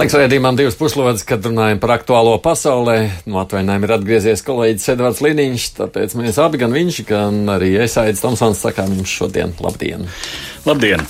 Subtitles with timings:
[0.00, 2.94] Laiks raidījumam divas puslodes, kad runājam par aktuālo pasaulē.
[3.26, 7.74] No nu, atvainājuma ir atgriezies kolēģis Edvards Liniņš, tāpēc mēs abi, gan viņš, gan arī
[7.84, 10.08] es, Aits Tomsons, sakām jums šodien labdien!
[10.68, 11.00] Labdien!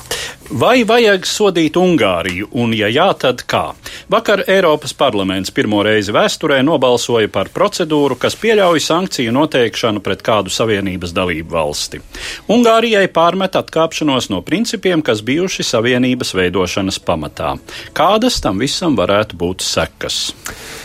[0.51, 3.69] Vai vajag sodīt Ungāriju, un, ja jā, tad kā?
[4.11, 10.51] Vakar Eiropas parlaments pirmo reizi vēsturē nobalsoja par procedūru, kas pieļauj sankciju noteikšanu pret kādu
[10.51, 12.03] Savienības dalību valsti.
[12.51, 17.55] Ungārijai pārmet atkāpšanos no principiem, kas bijuši Savienības veidošanas pamatā.
[17.95, 20.33] Kādas tam visam varētu būt sekas?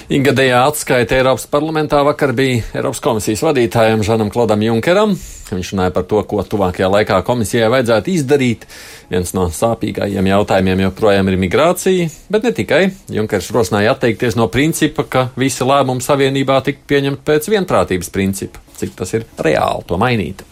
[0.05, 5.15] Ikgadējā atskaita Eiropas parlamentā vakar bija Eiropas komisijas vadītājam Žanam Klodam Junkeram.
[5.49, 8.67] Viņš runāja par to, ko tuvākajā laikā komisijai vajadzētu izdarīt.
[9.09, 12.83] Viens no sāpīgākajiem jautājumiem joprojām ir migrācija, bet ne tikai.
[13.17, 18.61] Junkers rosināja atteikties no principa, ka visi lēmumi savienībā tiktu pieņemti pēc vienprātības principa.
[18.77, 20.45] Cik tas ir reāli to mainīt?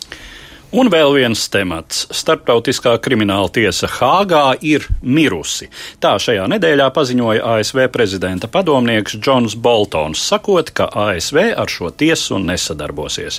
[0.74, 2.08] Un vēl viens temats.
[2.18, 5.68] Startautiskā krimināla tiesa Hāgā ir mirusi.
[6.02, 12.42] Tā šajā nedēļā paziņoja ASV prezidenta padomnieks Džons Boltons, sakot, ka ASV ar šo tiesu
[12.42, 13.38] nesadarbosies.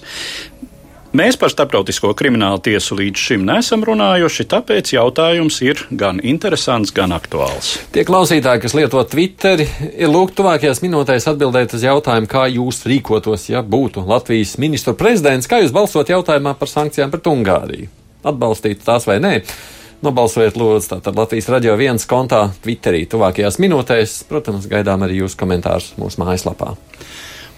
[1.14, 7.14] Mēs par starptautisko kriminālu tiesu līdz šim nesam runājuši, tāpēc jautājums ir gan interesants, gan
[7.14, 7.68] aktuāls.
[7.94, 13.44] Tie klausītāji, kas lieto Twitteri, ir lūgt tuvākajās minūtēs atbildēt uz jautājumu, kā jūs rīkotos,
[13.52, 17.86] ja būtu Latvijas ministru prezidents, kā jūs balsot jautājumā par sankcijām pret Ungāriju.
[18.26, 19.36] Atbalstīt tās vai nē?
[20.02, 24.24] Nobalsojiet, lūdzu, tātad Latvijas radio viens kontā, Twitterī, tuvākajās minūtēs.
[24.26, 26.74] Protams, gaidām arī jūsu komentārus mūsu mājaslapā.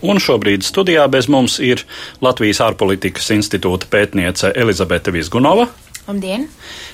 [0.04, 1.86] Un šobrīd studijā bez mums ir
[2.24, 5.70] Latvijas ārpolitikas institūta pētniece Elizabete Vizgunova.
[6.06, 6.44] Labdien!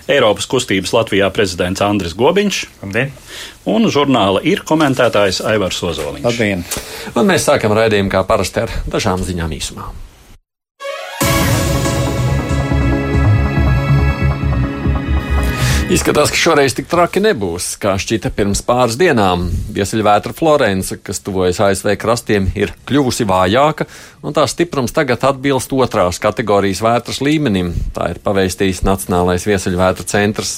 [0.08, 2.62] Eiropas kustības Latvijā prezidents Andris Gobiņš.
[2.84, 3.10] Labdien!
[3.68, 6.24] Un žurnāla ir komentētājs Aivars Ozoliņš.
[6.24, 6.64] Labdien!
[7.12, 9.90] Un mēs sākam raidījumu kā parasti ar dažām ziņām īsumā.
[15.92, 19.42] Izskatās, ka šoreiz tik traki nebūs, kā šķita pirms pāris dienām.
[19.76, 23.84] Viesuļvētra Florence, kas tuvojas ASV krastiem, ir kļuvusi vājāka,
[24.24, 27.74] un tās stiprums tagad atbilst otrās kategorijas vētras līmenim.
[27.92, 30.56] Tā ir paveistījis Nacionālais viesuļvētra centrs.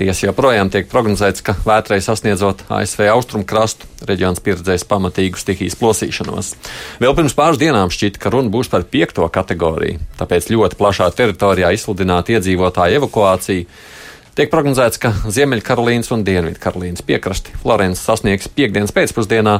[0.00, 6.54] Tiesa joprojām tiek prognozēts, ka vētrai sasniedzot ASV austrumu krastu, reģions pieredzēs pamatīgu stihijas plosīšanos.
[7.02, 11.76] Vēl pirms pāris dienām šķita, ka runa būs par piekto kategoriju, tāpēc ļoti plašā teritorijā
[11.76, 14.00] izsludināta iedzīvotāju evakuācija
[14.32, 19.58] Tiek prognozēts, ka Ziemeļkarolīnas un Dienvidkarolīnas piekrasti Florence sasniegs piekdienas pēcpusdienā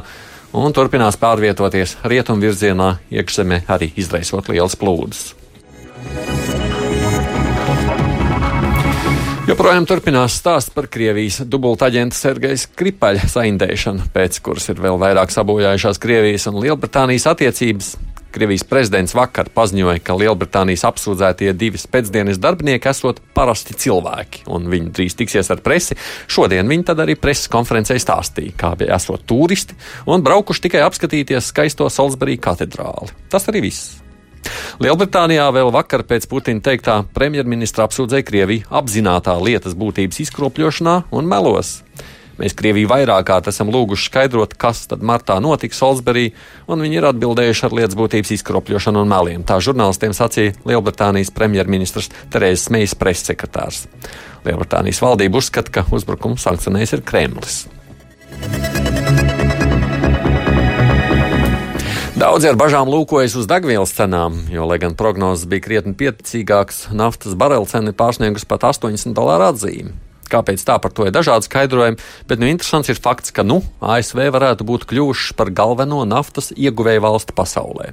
[0.57, 5.21] un turpinās pārvietoties rietumvirzienā, iekšzemē arī izraisot lielas plūdes.
[9.45, 16.01] Joprojām turpinās stāsts par Krievijas dubultaģenta Sergeja Skripaļa saindēšanu, pēc kuras ir vēl vairāk sabojājušās
[16.01, 17.93] Krievijas un Lielbritānijas attiecības.
[18.33, 24.93] Krievijas prezidents vakar paziņoja, ka Lielbritānijas apsūdzētie divi pēcdienas darbinieki esot parasti cilvēki, un viņi
[24.97, 25.97] drīz tiksies ar presi.
[26.27, 29.77] Šodien viņi tad arī preses konferencē stāstīja, kā bija esot turisti
[30.09, 33.13] un braukuši tikai apskatīties skaisto Salisbury katedrāli.
[33.29, 33.99] Tas arī viss.
[34.83, 41.77] Lielbritānijā vēl vakar pēc Putina teiktā premjerministra apsūdzēja Krieviju apzinātā lietas būtības izkropļošanā un melos.
[42.43, 46.33] Mēs Krieviju vairāk kārt esam lūguši skaidrot, kas tad martā notika Salisbury,
[46.67, 49.45] un viņi ir atbildējuši ar lietas būtības izkropļošanu un meliem.
[49.47, 53.85] Tā žurnālistiem sacīja Lielbritānijas premjerministrs Terēzes Meijas pressekretārs.
[54.43, 57.63] Lielbritānijas valdība uzskata, ka uzbrukumu sankcionējis ir Kremlis.
[62.19, 67.39] Daudzi ar bažām lūkojas uz degvielas cenām, jo, lai gan prognozes bija krietni pieticīgākas, naftas
[67.39, 70.01] barela cena ir pārsniegusi pat 80 dolāru atzīmi.
[70.33, 71.99] Kāpēc tā par to ir dažādi skaidrojumi,
[72.29, 77.03] bet nu, interesants ir fakts, ka nu, ASV varētu būt kļuvušas par galveno naftas ieguvēju
[77.05, 77.91] valsti pasaulē.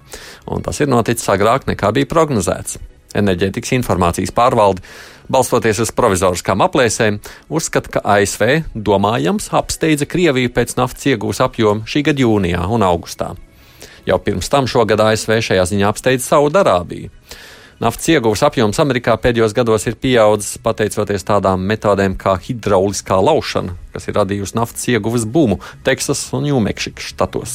[0.48, 2.80] Un tas ir noticis agrāk nekā bija prognozēts.
[3.20, 4.84] Enerģētikas informācijas pārvalde,
[5.30, 7.18] balstoties uz provizoriskām aplēsēm,
[7.50, 13.34] uzskata, ka ASV domājams apsteidza Krieviju pēc naftas iegūs apjoma šī gada jūnijā un augustā.
[14.08, 17.10] Jau pirms tam šogad ASV šajā ziņā apsteidza Saudarābiju.
[17.80, 24.04] Naftas ieguves apjoms Amerikā pēdējos gados ir pieaudzis pateicoties tādām metodēm kā hidrauliskā laušana, kas
[24.04, 25.56] ir radījusi naftas ieguves bumu
[25.86, 27.54] Teksas un Ņūmekšikas štatos.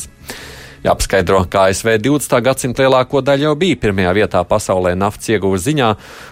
[0.86, 2.42] Jāpaskaidro, ka ASV 20.
[2.42, 5.92] gadsimta lielāko daļu jau bija pirmajā vietā pasaulē naftas ieguves ziņā,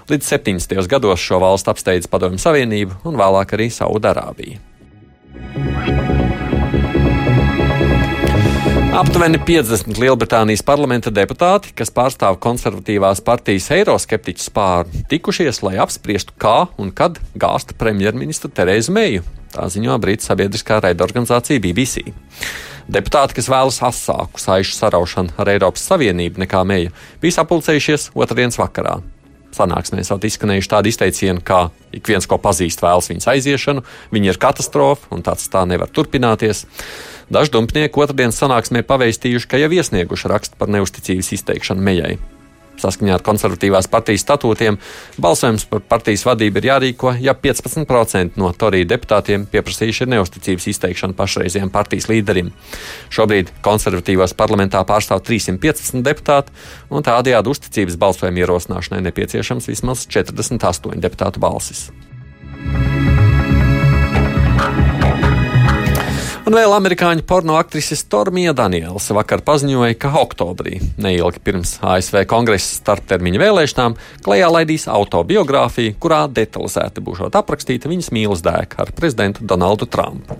[0.09, 0.89] līdz 70.
[0.89, 4.57] gados šo valstu apsteidz Padomju Savienību un vēlāk arī Saudarābija.
[8.93, 16.67] Aptuveni 50 Lielbritānijas parlamenta deputāti, kas pārstāv konservatīvās partijas eiroskeptiķu spāru, tikušies, lai apspriestu, kā
[16.77, 19.23] un kad gāsta premjerministru Terēzu Meiju.
[19.55, 22.13] Tā ziņo Brītu sabiedriskā raidorganizācija BBC.
[22.85, 26.93] Deputāti, kas vēlas asāku saišu saraušanu ar Eiropas Savienību nekā Meija,
[27.23, 28.99] bija sapulcējušies otrdienas vakarā.
[29.57, 34.39] Sanāksmēs vēl izskanējuši tādi izteicieni, kā ik viens, ko pazīst, vēlas viņas aiziešanu, viņa ir
[34.41, 36.65] katastrofa un tāds tā nevar turpināties.
[37.31, 42.17] Daži dumpnieki otrdienas sanāksmē paveistījuši, ka jau iesnieguši rakstu par neusticības izteikšanu mejai.
[42.81, 44.79] Saskaņā ar konservatīvās partijas statūtiem
[45.21, 51.71] balsojums par partijas vadību ir jārīko, ja 15% no Torija deputātiem pieprasījuši neusticības izteikšanu pašreizējiem
[51.73, 52.51] partijas līderim.
[53.13, 56.55] Šobrīd konservatīvās parlamentā pārstāv 315 deputāti,
[56.89, 61.91] un tādējādi uzticības balsojuma ierosināšanai nepieciešams vismaz 48 deputātu balsis.
[66.43, 72.81] Un vēl amerikāņu porno aktrise Stormija Daniels vakar paziņoja, ka oktobrī, neilgi pirms ASV kongresa
[72.81, 73.95] starptermiņa vēlēšanām,
[74.25, 80.35] klajā laidīs autobiogrāfiju, kurā detalizēti būšot aprakstīta viņas mīlestības dēka ar prezidentu Donaldu Trumpu.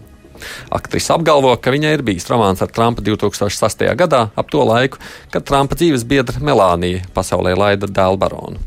[0.75, 3.95] Aktrise apgalvo, ka viņai ir bijis romāns ar Trumpu 2008.
[4.03, 4.99] gadā, ap to laiku,
[5.31, 8.59] kad Trumpa dzīves biedra Melānija pasaulē laida dēlu baronu.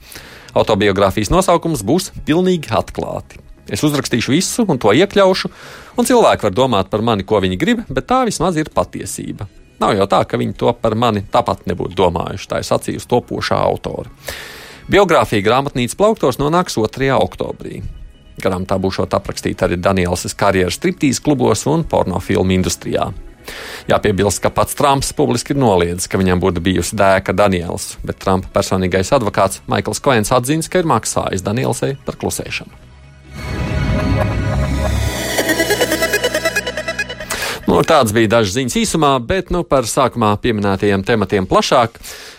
[0.56, 3.44] Autobiogrāfijas nosaukums būs pilnīgi atklāti.
[3.72, 5.50] Es uzrakstīšu visu un to iekļaušu,
[5.98, 9.48] un cilvēki var domāt par mani, ko viņi grib, bet tā vismaz ir patiesība.
[9.82, 12.48] Nav jau tā, ka viņi to par mani tāpat nebūtu domājuši.
[12.48, 14.08] Tā ir sacījusi topošā autora.
[14.88, 17.10] Biogrāfija grāmatnīcas plauktos nonāks 2.
[17.18, 17.82] oktobrī.
[18.40, 23.10] Garām tā būšot aprakstīta arī Daniels karjeras striptīs klubos un pornofilmu industrijā.
[23.90, 28.50] Jāpiebilst, ka pats Trumps publiski ir noliedzis, ka viņam būtu bijusi dēka Daniels, bet Trumpa
[28.56, 32.85] personīgais advokāts Maikls Koens atzīst, ka ir maksājis Danielsai par klusēšanu.
[37.76, 41.98] Nu, tāds bija dažs ziņas īsumā, bet nu, par sākumā pieminētajiem tematiem plašāk.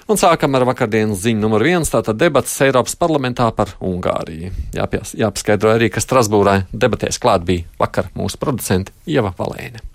[0.10, 4.50] Un sākam ar vakardienas ziņu numur viens, tātad debatas Eiropas parlamentā par Ungāriju.
[4.74, 9.86] Jāpies, jāpaskaidro arī, ka Strasbūrā debatēs klāt bija vakar mūsu producente Ieva Valēne.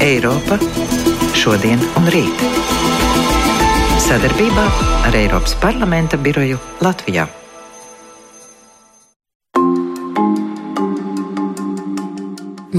[0.00, 0.56] Eiropa
[1.36, 2.46] šodien un rīt.
[4.06, 4.70] Sadarbībā
[5.10, 7.28] ar Eiropas parlamenta biroju Latvijā.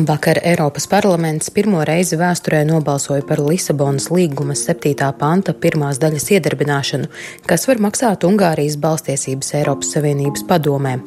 [0.05, 4.93] Vakar Eiropas parlaments pirmo reizi vēsturē nobalsoja par Lisabonas līguma 7.
[5.17, 7.07] panta pirmās daļas iedarbināšanu,
[7.49, 10.99] kas var maksāt Ungārijas balstiesības Eiropas Savienības padomē.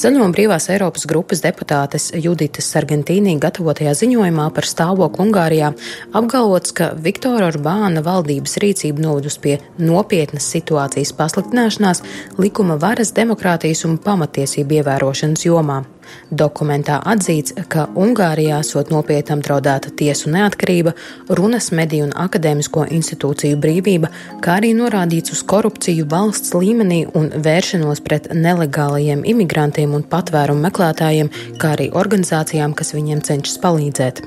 [0.00, 5.74] Zaļo un brīvās Eiropas grupas deputātes Juditas Sargentīnī gatavotajā ziņojumā par stāvokli Ungārijā
[6.16, 12.00] apgalvots, ka Viktora Orbāna valdības rīcība novedus pie nopietnas situācijas pasliktināšanās
[12.40, 15.82] likuma varas, demokrātijas un pamatiesību ievērošanas jomā.
[16.30, 20.94] Dokumentā atzīts, ka Ungārijā esot nopietni apdraudēta tiesu neatkarība,
[21.38, 24.10] runas mediju un akadēmisko institūciju brīvība,
[24.44, 31.32] kā arī norādīts uz korupciju valsts līmenī un vēršanos pret nelegālajiem imigrantiem un patvērumu meklētājiem,
[31.58, 34.24] kā arī organizācijām, kas viņiem cenšas palīdzēt.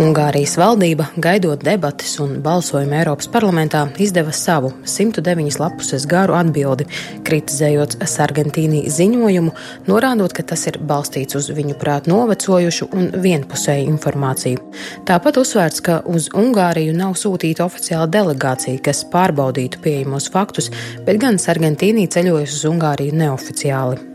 [0.00, 6.86] Ungārijas valdība, gaidot debatas un balsojumu Eiropas parlamentā, izdeva savu 109 lapuses garu atbildi,
[7.28, 9.52] kritizējot Sargentīnī ziņojumu,
[9.90, 14.64] norādot, ka tas ir balstīts uz viņu prāt novecojušu un vienpusēju informāciju.
[15.10, 20.72] Tāpat uzsvērts, ka uz Ungāriju nav sūtīta oficiāla delegācija, kas pārbaudītu pieejamos faktus,
[21.04, 24.09] bet gan Sargentīnī ceļojas uz Ungāriju neoficiāli.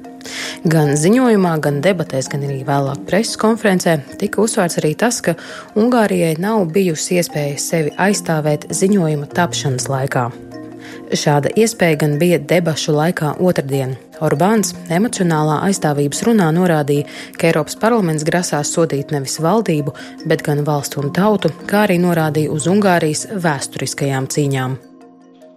[0.66, 5.36] Gan ziņojumā, gan debatēs, gan arī vēlāk preses konferencē tika uzsvērts arī tas, ka
[5.78, 10.30] Ungārijai nav bijusi iespēja sevi aizstāvēt ziņojuma tapšanas laikā.
[11.16, 13.94] Šāda iespēja gan bija debašu laikā otrdien.
[14.26, 17.06] Orbāns emocionālā aizstāvības runā norādīja,
[17.38, 19.94] ka Eiropas parlaments grasās sodīt nevis valdību,
[20.26, 24.78] bet gan valstu un tautu, kā arī norādīja uz Ungārijas vēsturiskajām cīņām.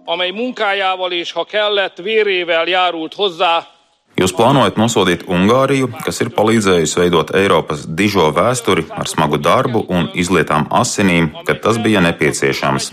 [0.09, 3.78] amely munkájával és, ha kellett, vérével járult hozzá
[4.19, 10.09] Jūs plānojat nosodīt Ungāriju, kas ir palīdzējusi veidot Eiropas dižo vēsturi ar smagu darbu un
[10.11, 12.89] izlietām asinīm, kad tas bija nepieciešams.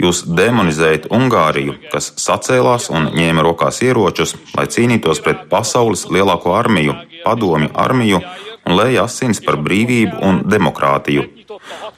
[0.00, 6.96] Jūs demonizējat Ungāriju, kas sacēlās un ņēma rokās ieročus, lai cīnītos pret pasaules lielāko armiju,
[7.26, 8.22] padomju armiju
[8.64, 11.28] un lēja asins par brīvību un demokrātiju.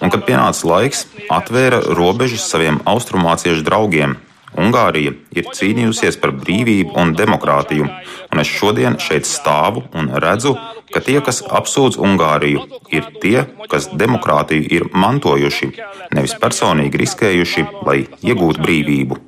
[0.03, 4.19] Un, kad pienāca laiks, atvēra robežas saviem austrumāciešu draugiem,
[4.61, 7.89] Ungārija ir cīnījusies par brīvību un demokrātiju,
[8.33, 10.55] un es šodien šeit stāvu un redzu,
[10.95, 15.73] ka tie, kas apsūdz Ungāriju, ir tie, kas demokrātiju ir mantojuši,
[16.15, 19.21] nevis personīgi riskējuši, lai iegūtu brīvību.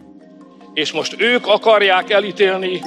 [0.76, 2.80] És most ők akarják elítélni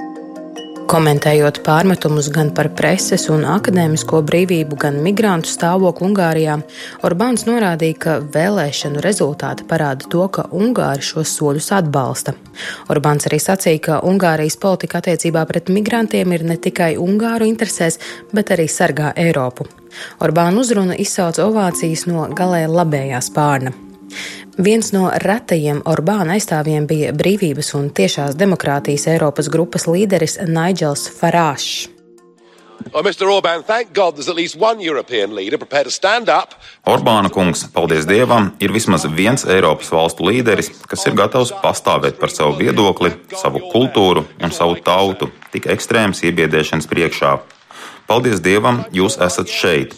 [0.89, 6.55] Komentējot pārmetumus gan par preses un akadēmisko brīvību, gan migrantu stāvokli Ungārijā,
[7.05, 12.33] Orbāns norādīja, ka vēlēšanu rezultāti parāda to, ka Ungāri šos soļus atbalsta.
[12.89, 17.99] Orbāns arī sacīja, ka Ungārijas politika attiecībā pret migrantiem ir ne tikai Ungāru interesēs,
[18.33, 19.69] bet arī sargā Eiropu.
[20.25, 23.75] Orbāna uzruna izsauca ovācijas no galēji labējā spārna.
[24.59, 31.87] Viens no retajiem Orbāna aizstāvjiem bija brīvības un tiešās demokrātijas Eiropas grupas līderis Nigels Farāšs.
[32.91, 33.63] Oh, Orbán,
[36.91, 42.35] Orbāna kungs, paldies Dievam, ir vismaz viens Eiropas valstu līderis, kas ir gatavs pastāvēt par
[42.35, 47.58] savu viedokli, savu kultūru un savu tautu tik ekstrēmas iebiedēšanas priekšā.
[48.09, 49.93] Paldies Dievam, jūs esat šeit.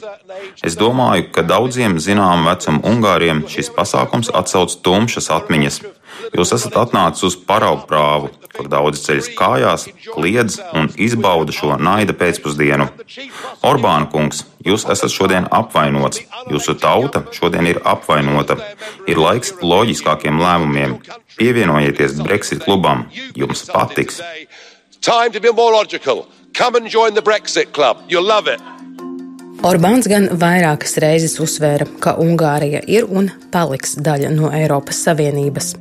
[0.68, 5.80] Es domāju, ka daudziem zinām vecuma Ungāriem šis pasākums atsauc tumšas atmiņas.
[6.36, 12.16] Jūs esat atnācis uz paraugu prāvu, kur daudzi ceļas kājās, kliedz un izbauda šo naida
[12.20, 12.90] pēcpusdienu.
[13.68, 18.60] Orbāna kungs, jūs esat šodien apvainots, jūsu tauta šodien ir apvainota.
[19.08, 21.00] Ir laiks loģiskākiem lēmumiem.
[21.40, 23.08] Pievienojieties Brexit klubam,
[23.40, 24.20] jums patiks.
[25.02, 26.28] Time to be more logical.
[26.54, 27.98] Come and join the Brexit Club.
[28.10, 28.60] You'll love it.
[29.62, 35.76] Orbāns gan vairākas reizes uzsvēra, ka Ungārija ir un paliks daļa no Eiropas Savienības.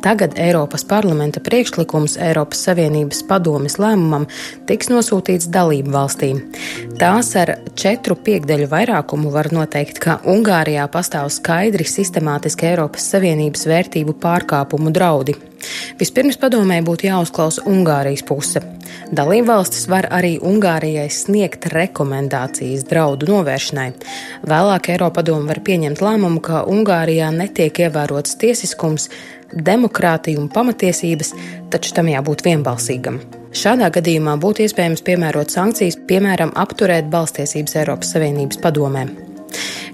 [0.00, 4.24] Tagad Eiropas parlamenta priekšlikums Eiropas Savienības padomes lēmumam
[4.70, 6.40] tiks nosūtīts dalību valstīm.
[6.98, 14.16] Tās ar četru piekdeļu vairākumu var noteikt, ka Ungārijā pastāv skaidri sistemātiski Eiropas Savienības vērtību
[14.18, 15.36] pārkāpumu draudi.
[16.00, 18.64] Vispirms padomē būtu jāuzklausa Ungārijas puse.
[19.14, 23.88] Dalībvalstis var arī Ungārijai sniegt rekomendācijas draudu novēršanai.
[24.50, 29.06] Vēlāk Eiropadoma var pieņemt lēmumu, ka Ungārijā netiek ievērots tiesiskums,
[29.52, 31.32] demokrātija un pamatiesības,
[31.72, 33.20] taču tam jābūt vienbalsīgam.
[33.56, 39.06] Šādā gadījumā būtu iespējams piemērot sankcijas, piemēram, apturēt balstiesības Eiropas Savienības padomē.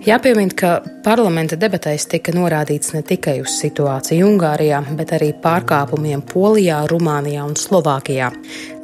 [0.04, 0.70] Jāpiemina, ka
[1.00, 7.56] parlamenta debatēs tika norādīts ne tikai uz situāciju Ungārijā, bet arī pārkāpumiem Polijā, Rumānijā un
[7.56, 8.28] Slovākijā.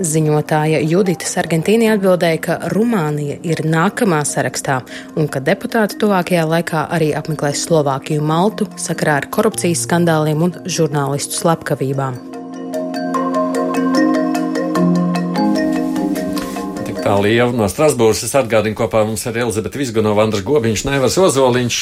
[0.01, 4.81] Ziņotāja Judita Sargentīni atbildēja, ka Rumānija ir nākamā sarakstā
[5.21, 11.37] un ka deputāti tuvākajā laikā arī apmeklēs Slovākiju Maltu sakarā ar korupcijas skandāliem un žurnālistu
[11.43, 12.30] slepkavībām.
[17.01, 18.21] Tā liela no Strasbūras.
[18.27, 21.79] Es atgādinu, kopā mums ir Elizabete Visgunova, Andra Gobiņš, Neivars Ozoliņš.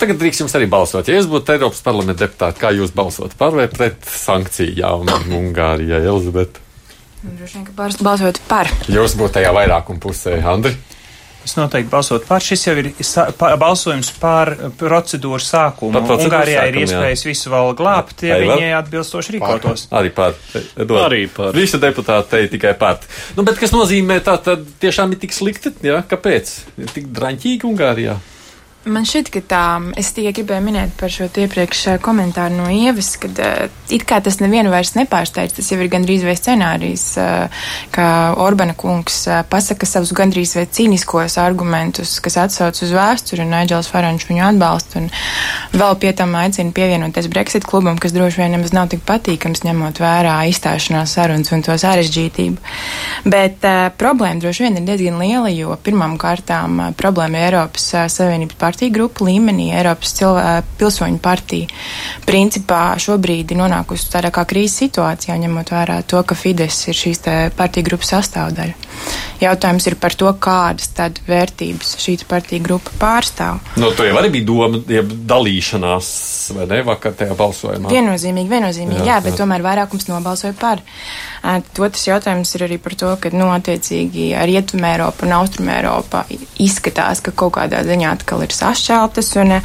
[0.00, 1.08] Tagad drīkst jums arī balsot.
[1.08, 5.08] Ja es būtu Eiropas parlamenta deputāti, kā jūs balsot par vai pret sankcijām
[5.38, 6.60] Ungārijai, Elizabete?
[7.24, 8.70] Droši vien, ka balsot par.
[8.92, 10.76] Jūs būtu tajā vairākuma pusē, Andri.
[11.46, 12.42] Es noteikti balsotu par.
[12.44, 12.90] Šis jau ir
[13.60, 15.94] balsojums par procedūru sākumu.
[15.96, 17.30] Par procedūru Ungārijā sākumu, ir iespējas jā.
[17.30, 19.86] visu vēl glābt, ja viņi atbilstoši rīkotos.
[19.98, 20.36] Arī par.
[20.58, 21.04] Edvard.
[21.06, 21.52] Arī par.
[21.56, 23.04] Visi deputāti teica tikai par.
[23.38, 26.02] Nu, bet kas nozīmē tā, tad tiešām ir tik slikti, jā?
[26.10, 26.52] Kāpēc?
[26.82, 28.18] Ir tik draņķīgi Ungārijā?
[28.88, 29.62] Man šķiet, ka tā,
[30.00, 34.20] es tikai gribēju minēt par šo iepriekš eh, komentāru no Ievas, ka uh, it kā
[34.24, 38.06] tas nevienu vairs nepārsteidz, tas jau ir gandrīz vai scenārijs, uh, ka
[38.40, 44.28] Orbana kungs pasaka savus gandrīz vai cīniskos argumentus, kas atsauc uz vēsturi, un Aģels Farančs
[44.30, 45.10] viņu atbalsta, un
[45.76, 50.00] vēl pie tam aicina pievienoties Brexit klubam, kas droši vien nemaz nav tik patīkams, ņemot
[50.00, 52.74] vērā izstāšanās sarunas un to sarežģītību.
[53.28, 57.90] Bet uh, problēma droši vien ir diezgan liela, jo pirmām kārtām uh, problēma ir Eiropas
[57.92, 61.66] uh, Savienības partija partiju grupu līmenī Eiropas cilvē, pilsoņu partija
[62.28, 67.24] principā šobrīd ir nonākusi tādā kā krīzes situācijā, ņemot vērā to, ka Fides ir šīs
[67.58, 68.76] partiju grupas sastāvdaļa.
[69.38, 73.60] Jautājums ir par to, kādas tad vērtības šī partija grupa pārstāv.
[73.78, 76.08] Nu, tur jau arī bija doma, ja dalīšanās,
[76.56, 77.92] vai ne, vakar tajā balsojumā?
[77.92, 79.38] Viennozīmīgi, viennozīmīgi, jā, jā bet jā.
[79.44, 80.82] tomēr vairākums nobalsoja par.
[81.78, 86.24] Otrs jautājums ir arī par to, ka, nu, attiecīgi ar Rietumē Eiropu un Austrumē Eiropa
[86.58, 89.32] izskatās, ka kaut kādā ziņā atkal ir sašķeltas.
[89.42, 89.58] Un,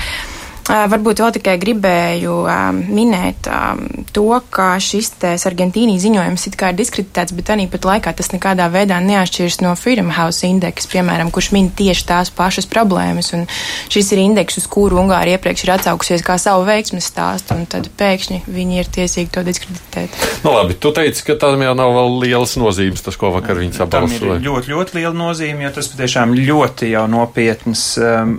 [0.63, 3.81] Varbūt vēl tikai gribēju um, minēt um,
[4.15, 5.11] to, ka šis
[5.49, 9.73] Argentīnijas ziņojums it kā ir diskreditēts, bet arī pat laikā tas nekādā veidā neatšķiras no
[9.79, 13.33] Freedom House indeksa, piemēram, kurš min tieši tās pašas problēmas.
[13.35, 13.43] Un
[13.91, 17.89] šis ir indeks, uz kuru Ungārija iepriekš ir atsaukusies kā savu veiksmes stāstu, un tad
[17.99, 20.15] pēkšņi viņi ir tiesīgi to diskreditēt.
[20.45, 23.75] Nu, labi, tu teici, ka tam jau nav vēl lielas nozīmes, tas, ko vakar viņi
[23.81, 24.21] sabalsoja.
[24.23, 28.33] Tam ir ļoti, ļoti liela nozīme, jo tas patiešām ļoti jau nopietnas um,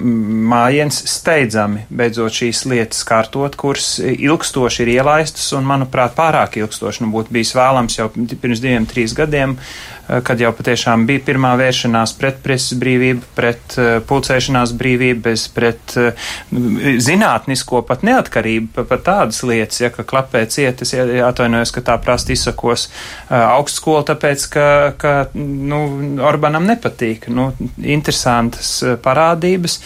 [0.54, 1.84] mājiens steidzami.
[1.92, 7.34] Bet beidzot šīs lietas kārtot, kuras ilgstoši ir ielaistas un, manuprāt, pārāk ilgstoši nu, būtu
[7.34, 12.38] bijis vēlams jau pirms diviem, trīs gadiem, eh, kad jau patiešām bija pirmā vēršanās pret
[12.44, 19.80] preses brīvību, pret uh, pulcēšanās brīvību, bez pret uh, zinātnisko pat neatkarību, pat, tādas lietas,
[19.80, 22.86] ja, ka klapē cietas, ja, atvainojos, ka tā prasti izsakos
[23.28, 24.68] augstskola, tāpēc, ka,
[25.00, 25.80] ka nu,
[26.24, 27.26] Orbanam nepatīk.
[27.32, 29.80] Nu, interesantas parādības,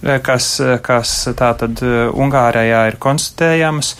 [0.00, 3.94] kas, kas tātad Ungārijā ir konstatējamas.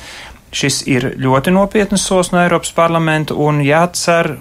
[0.51, 4.33] Šis ir ļoti nopietnas solis no Eiropas parlamenta un jācer,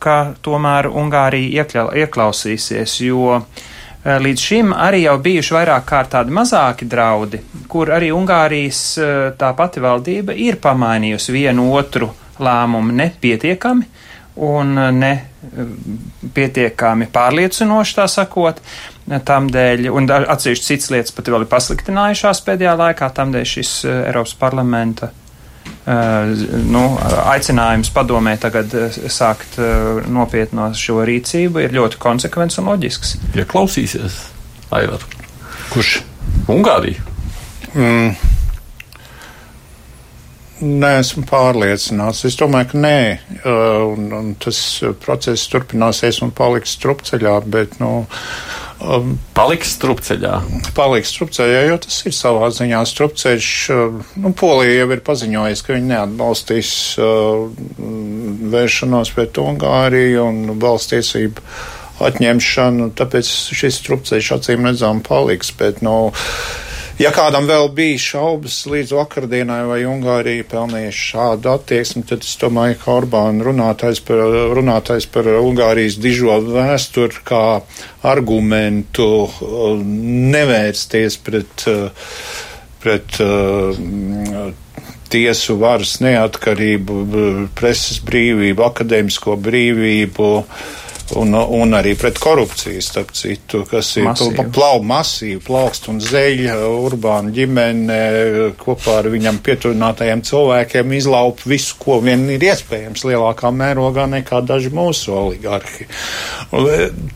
[0.00, 1.66] ka tomēr Ungārija
[2.02, 8.12] ieklausīsies, jo eh, līdz šim arī jau bijuši vairāk kārt tādi mazāki draudi, kur arī
[8.16, 12.08] Ungārijas eh, tā pati valdība ir pamainījusi vienu otru
[12.40, 13.90] lēmumu nepietiekami
[14.46, 15.12] un eh, ne
[16.36, 18.60] pietiekami pārliecinoši, tā sakot,
[19.26, 23.72] tam dēļ, un atsevišķi cits lietas pat vēl ir pasliktinājušās pēdējā laikā, tam dēļ šis
[23.88, 25.10] Eiropas parlamenta
[26.70, 26.82] nu,
[27.30, 28.74] aicinājums padomē tagad
[29.10, 29.58] sākt
[30.12, 33.16] nopietno šo rīcību ir ļoti konsekvents un loģisks.
[33.38, 34.20] Ja klausīsies,
[34.74, 35.04] Aivar.
[35.72, 36.00] Kurš?
[36.50, 37.02] Ungārija.
[37.74, 38.14] Mm.
[40.60, 42.24] Nē, esmu pārliecināts.
[42.28, 42.98] Es domāju, ka nē.
[43.48, 44.58] Un, un tas
[45.00, 48.04] process turpināsies un paliks strupceļā, bet, nu,
[48.80, 50.38] Um, paliks strupceļā.
[50.72, 53.48] Paliks strupceļā, jo tas ir savā ziņā strupceļš.
[53.74, 57.50] Uh, nu, Polija jau ir paziņojusi, ka viņi neatbalstīs uh,
[58.54, 61.44] vēršanos pret Ungāriju un valsts tiesību
[62.08, 63.28] atņemšanu, tāpēc
[63.60, 65.52] šis strupceļš acīm redzām paliks.
[65.60, 66.30] Bet, nu, no,
[67.00, 72.76] Ja kādam vēl bija šaubas līdz vakardienai, vai Ungārija pelnīja šādu attieksmi, tad es domāju,
[72.82, 74.20] ka Orbāna runātais par,
[74.52, 77.44] runātais par Ungārijas dižo vēsturi kā
[78.04, 79.80] argumentu uh,
[80.34, 82.12] nevērsties pret, uh,
[82.84, 84.52] pret uh,
[85.08, 87.00] tiesu varas neatkarību,
[87.56, 90.30] preses brīvību, akadēmisko brīvību.
[90.36, 90.76] Uh,
[91.18, 94.46] un, un arī pret korupciju, starp citu, kas ir masīvi.
[94.54, 97.98] plau masīvi, plaukst un zeļa, urbāna ģimene
[98.60, 104.72] kopā ar viņam pietuvinātajiem cilvēkiem izlaup visu, ko vien ir iespējams lielākā mērogā nekā daži
[104.74, 105.88] mūsu oligarhi.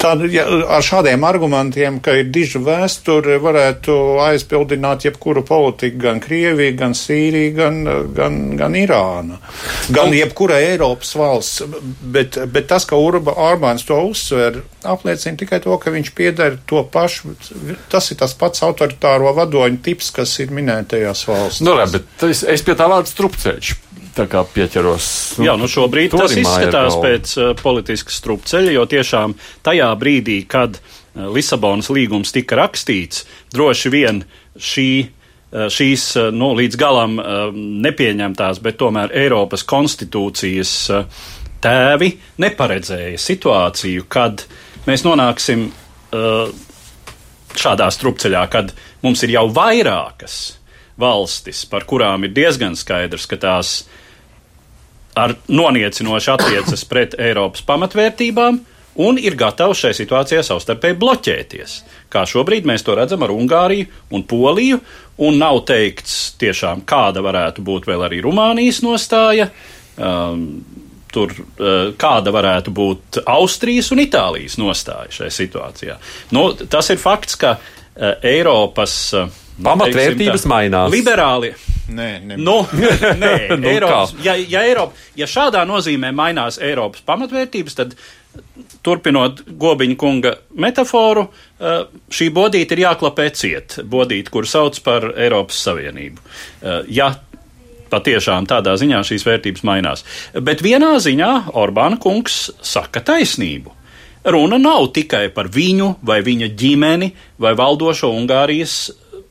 [0.01, 0.47] Tad, ja,
[0.77, 7.55] ar šādiem argumentiem, ka ir diža vēsture, varētu aizpildināt jebkuru politiku, gan Krievija, gan Sīrija,
[7.59, 7.81] gan,
[8.17, 9.41] gan, gan Irāna,
[9.95, 11.65] gan jebkura Eiropas valsts,
[12.15, 13.35] bet, bet tas, ka Urba,
[13.85, 17.35] Orbāns to uzsver, apliecina tikai to, ka viņš pieder to pašu.
[17.91, 21.65] Tas ir tas pats autoritāro vadoņu tips, kas ir minētajās valstīs.
[21.65, 23.75] Nu, re, bet es, es pie tā vārda strupceļš.
[24.15, 25.39] Tā kā pieķeros.
[25.39, 29.35] Nu, Jā, nu šobrīd tas izskatās pēc uh, politiskas strupceļa, jo tiešām
[29.67, 34.23] tajā brīdī, kad uh, Lisabonas līgums tika rakstīts, droši vien
[34.55, 37.19] šī uh, šīs nu, līdz galam
[37.55, 40.73] nepieņemtās, bet tomēr Eiropas konstitūcijas
[41.65, 42.13] tēvi
[42.45, 44.45] neparedzēja situāciju, kad
[44.87, 46.53] mēs nonāksim uh,
[47.55, 48.75] šādā strupceļā, kad
[49.05, 50.59] mums ir jau vairākas
[51.01, 53.75] valstis, par kurām ir diezgan skaidrs, ka tās
[55.19, 58.61] ar noniecinoši attiecas pret Eiropas pamatvērtībām
[59.05, 61.77] un ir gatavi šai situācijai savstarpēji bloķēties.
[62.13, 64.79] Kā šobrīd mēs to redzam ar Ungāriju un Poliju,
[65.27, 69.49] un nav teikts tiešām, kāda varētu būt vēl arī Rumānijas nostāja.
[69.95, 70.63] Um,
[71.15, 75.97] tur, eh, kāda varētu būt Austrijas un Itālijas nostāja šajā situācijā.
[76.35, 79.31] Nu, tas ir fakts, ka eh, Eiropas eh,
[79.63, 80.91] pamatvērtības mainās.
[80.95, 81.55] Liberāli.
[81.95, 82.37] Nē, ne.
[82.41, 82.63] nu,
[83.23, 87.99] nē nu, Eiropas, ja, ja, Eiropa, ja šādā nozīmē mainās Eiropas pamatvērtības, tad
[88.85, 91.29] turpinot Gobiņa kunga metaforu,
[92.11, 93.77] šī bodīte ir jāklapē ciet.
[93.87, 96.25] Bodīte, kur sauc par Eiropas Savienību.
[96.91, 97.13] Ja
[97.95, 100.05] patiešām tādā ziņā šīs vērtības mainās.
[100.35, 103.73] Bet vienā ziņā Orbāna kungs saka taisnību.
[104.25, 107.11] Runa nav tikai par viņu vai viņa ģimeni
[107.45, 108.79] vai valdošo Ungārijas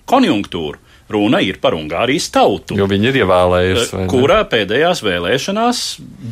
[0.10, 0.83] konjunktūru.
[1.12, 2.78] Runa ir par Ungārijas tautu.
[2.80, 4.06] Jo viņi ir ievēlējuši.
[4.10, 5.82] Kurā pēdējās vēlēšanās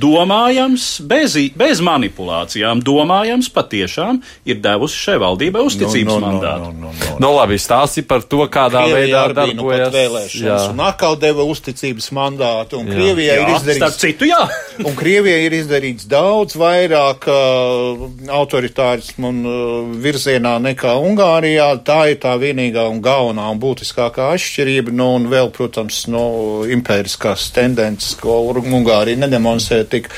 [0.02, 6.72] domājams, bez, bez manipulācijām, domājams, patiešām ir devusi šai valdībai uzticības no, no, mandātu.
[6.72, 7.20] No, no, no, no.
[7.22, 10.70] no labi, stāsti par to, kādā Krievijā veidā darbojas vēlēšanas.
[10.72, 12.80] Un atkal deva uzticības mandātu.
[12.82, 14.00] Un Krievijai jā, ir izdarīts.
[14.02, 14.40] Citu, jā.
[14.88, 18.08] un Krievijai ir izdarīts daudz vairāk uh,
[18.40, 21.70] autoritārismu un uh, virzienā nekā Ungārijā.
[21.86, 26.22] Tā ir tā vienīgā un galvenā un būtiskākā atšķirība atšķirība, nu, un vēl, protams, nu,
[26.70, 30.10] impēriskās tendences, ko Ungārija nedemonstrē tik,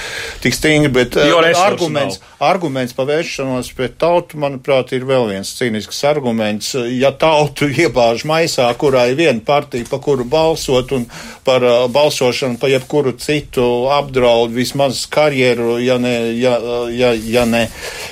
[0.44, 1.30] tik stingri, bet uh,
[1.64, 2.42] arguments, nav.
[2.50, 6.74] arguments pa vēršanos pret tautu, manuprāt, ir vēl viens cīnisks arguments.
[6.92, 11.08] Ja tautu iebāž maisā, kurā ir viena partija, pa kuru balsot, un
[11.46, 16.58] par uh, balsošanu pa jebkuru citu apdraud vismaz karjeru, ja ne, ja,
[16.92, 17.68] ja, ja ne,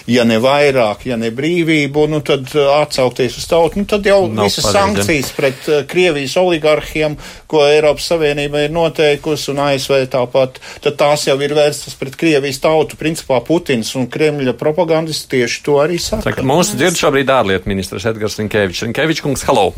[0.07, 4.47] ja ne vairāk, ja ne brīvību, nu, tad atsaukties uz tautu, nu, tad jau Nav
[4.47, 4.79] visas pareizi.
[4.79, 5.83] sankcijas pret uh,
[6.21, 7.15] Krievijas oligarhiem,
[7.49, 12.61] ko Eiropas Savienība ir noteikusi, un ASV tāpat, tad tās jau ir vērstas pret Krievijas
[12.61, 12.97] tautu.
[12.99, 16.29] Principā Putins un Kremļa propagandisti tieši to arī saka.
[16.29, 18.83] saka mūsu dzird šobrīd ārlietu ministrs Edgars Rinkevičs.
[18.85, 19.71] Rinkevičs kungs, halo!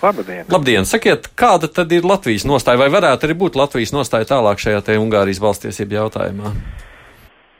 [0.00, 0.46] Labdien!
[0.48, 0.88] Labdien!
[0.88, 4.96] Sakiet, kāda tad ir Latvijas nostāja, vai varētu arī būt Latvijas nostāja tālāk šajā te
[4.96, 6.54] Ungārijas balstiesību jautājumā?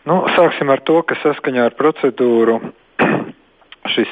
[0.09, 2.63] Nu, sāksim ar to, ka saskaņā ar procedūru
[3.95, 4.11] šis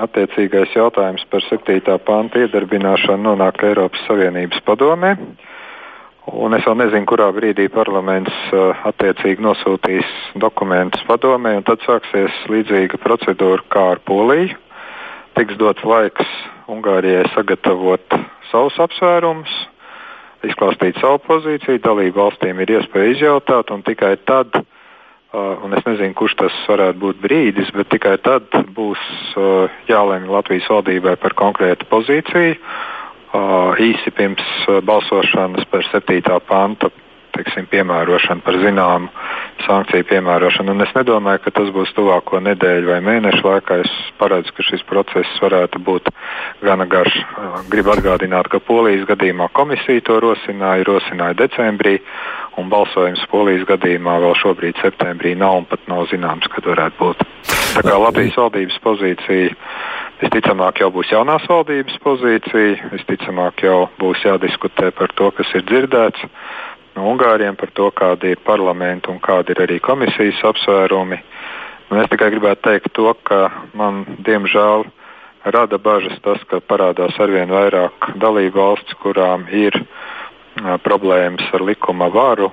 [0.00, 1.98] attiecīgais jautājums par 7.
[2.06, 5.16] pānta iedarbināšanu nonāk Eiropas Savienības padomē.
[6.26, 8.34] Un es vēl nezinu, kurā brīdī parlaments
[8.90, 10.08] attiecīgi nosūtīs
[10.42, 14.58] dokumentus padomē, un tad sāksies līdzīga procedūra kā ar Poliju.
[15.38, 16.36] Tiks dots laiks
[16.72, 18.16] Ungārijai sagatavot
[18.50, 19.52] savus apsvērumus,
[20.48, 24.75] izklāstīt savu pozīciju, dalību valstīm ir iespēja izjautāt, un tikai tad Uh,
[25.34, 29.00] un es nezinu, kurš tas varētu būt brīdis, bet tikai tad būs
[29.36, 32.54] uh, jālemj Latvijas valdībai par konkrētu pozīciju.
[33.36, 34.44] Uh, īsi pirms
[34.86, 36.22] balsošanas par 7.
[36.46, 36.92] panta
[37.36, 39.10] teiksim, piemērošanu, par zināmu
[39.66, 40.74] sankciju piemērošanu.
[40.74, 43.80] Un es nedomāju, ka tas būs tuvāko nedēļu vai mēnešu laikā.
[43.84, 46.10] Es paredzu, ka šis process varētu būt
[46.64, 47.16] gana garš.
[47.72, 51.98] Gribu atgādināt, ka Polijas gadījumā komisija to rosināja, rosināja decembrī,
[52.60, 57.26] un balsojums Polijas gadījumā vēl šobrīd septembrī nav un pat nav zināms, kad varētu būt.
[57.76, 59.50] Tā kā Latvijas valdības pozīcija
[60.20, 66.24] visticamāk jau būs jaunās valdības pozīcija, visticamāk jau būs jādiskutē par to, kas ir dzirdēts
[66.96, 71.20] no Ungāriem par to, kāda ir parlamenta un kāda ir arī komisijas apsvērumi.
[71.90, 73.46] Un es tikai gribētu teikt to, ka
[73.78, 74.86] man diemžēl
[75.54, 79.76] rada bažas tas, ka parādās arvien vairāk dalību valsts, kurām ir
[80.82, 82.50] problēmas ar likuma varu.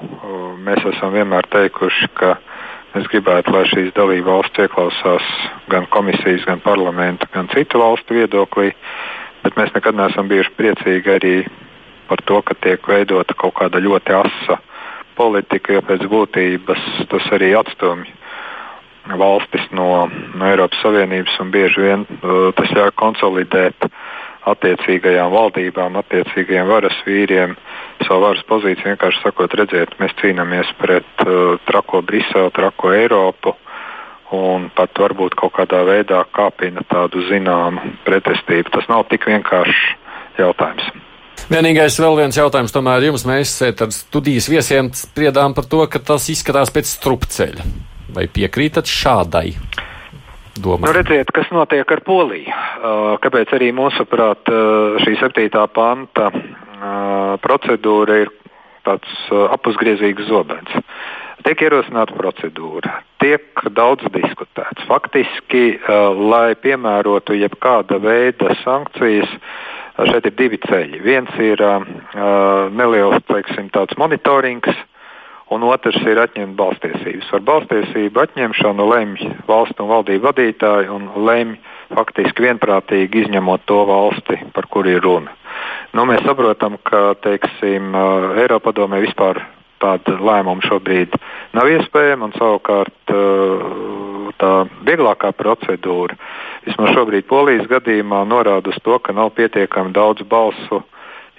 [0.64, 2.36] Mēs esam vienmēr teikuši, ka
[2.94, 5.34] mēs gribētu, lai šīs dalību valsts ieklausās
[5.72, 8.74] gan komisijas, gan parlamenta, gan citu valstu viedoklī,
[9.44, 11.36] bet mēs nekad neesam bijuši priecīgi arī
[12.14, 14.60] par to, ka tiek veidota kaut kāda ļoti asa
[15.18, 18.12] politika, jo pēc būtības tas arī atstumj
[19.18, 20.06] valstis no,
[20.38, 23.88] no Eiropas Savienības un bieži vien uh, tas ļauj konsolidēt
[24.54, 27.56] attiecīgajām valdībām, attiecīgajiem varas vīriem
[28.04, 28.92] savu varas pozīciju.
[28.92, 33.56] Vienkārši sakot, redziet, mēs cīnāmies pret uh, trako Briselu, trako Eiropu
[34.34, 38.74] un pat varbūt kaut kādā veidā kāpina tādu zināmu pretestību.
[38.78, 39.84] Tas nav tik vienkāršs
[40.42, 40.94] jautājums.
[41.52, 43.26] Vienīgais vēl viens jautājums tomēr jums.
[43.28, 47.66] Mēs ar studijas viesiem spriedām par to, ka tas izskatās pēc strupceļa.
[48.14, 49.50] Vai piekrītat šādai?
[50.54, 50.86] Domā.
[50.86, 52.46] Nu, redziet, kas notiek ar Poliju.
[52.46, 58.32] Uh, kāpēc arī mūsuprāt uh, šī septītā panta uh, procedūra ir
[58.86, 60.76] tāds apusgriezīgs zobens.
[61.44, 64.84] Tiek ierosināta procedūra, tiek daudz diskutēts.
[64.88, 65.80] Faktiski,
[66.20, 69.32] lai piemērotu jebkāda veida sankcijas,
[69.98, 71.02] šeit ir divi ceļi.
[71.06, 71.86] Viens ir uh,
[72.74, 74.82] neliels teiksim, monitorings,
[75.54, 77.30] un otrs ir atņemt balstiesības.
[77.36, 81.58] Ar balstiesību atņemšanu lemj valstu un valdību vadītāji un lemj
[81.94, 85.34] faktiski vienprātīgi izņemot to valsti, par kuru ir runa.
[85.94, 87.94] Nu, mēs saprotam, ka teiksim,
[88.42, 89.44] Eiropadomē vispār
[89.82, 91.16] tāda lēmuma šobrīd
[91.58, 93.14] nav iespējama, savukārt
[94.40, 94.52] tā
[94.88, 96.18] vieglākā procedūra
[96.66, 100.84] vismaz šobrīd Polijas gadījumā norāda uz to, ka nav pietiekami daudz balsu,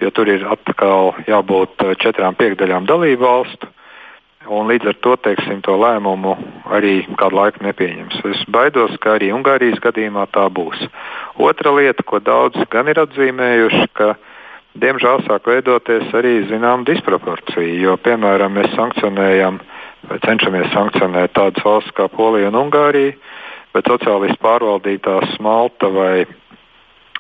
[0.01, 3.71] jo tur ir atkal jābūt eh, četrām piekdaļām dalību valstu.
[4.45, 6.35] Un līdz ar to teiksim, to lēmumu
[6.77, 8.19] arī kādu laiku nepieņems.
[8.29, 10.83] Es baidos, ka arī Ungārijas gadījumā tā būs.
[11.41, 14.11] Otra lieta, ko daudz gan ir atzīmējuši, ka
[14.81, 17.81] diemžēl sāk veidoties arī zinām disproporcija.
[17.81, 19.61] Jo, piemēram, mēs sankcionējam
[20.09, 23.15] vai cenšamies sankcionēt tādas valsts kā Polija un Ungārija,
[23.75, 26.27] bet sociālisti pārvaldītās Malta vai,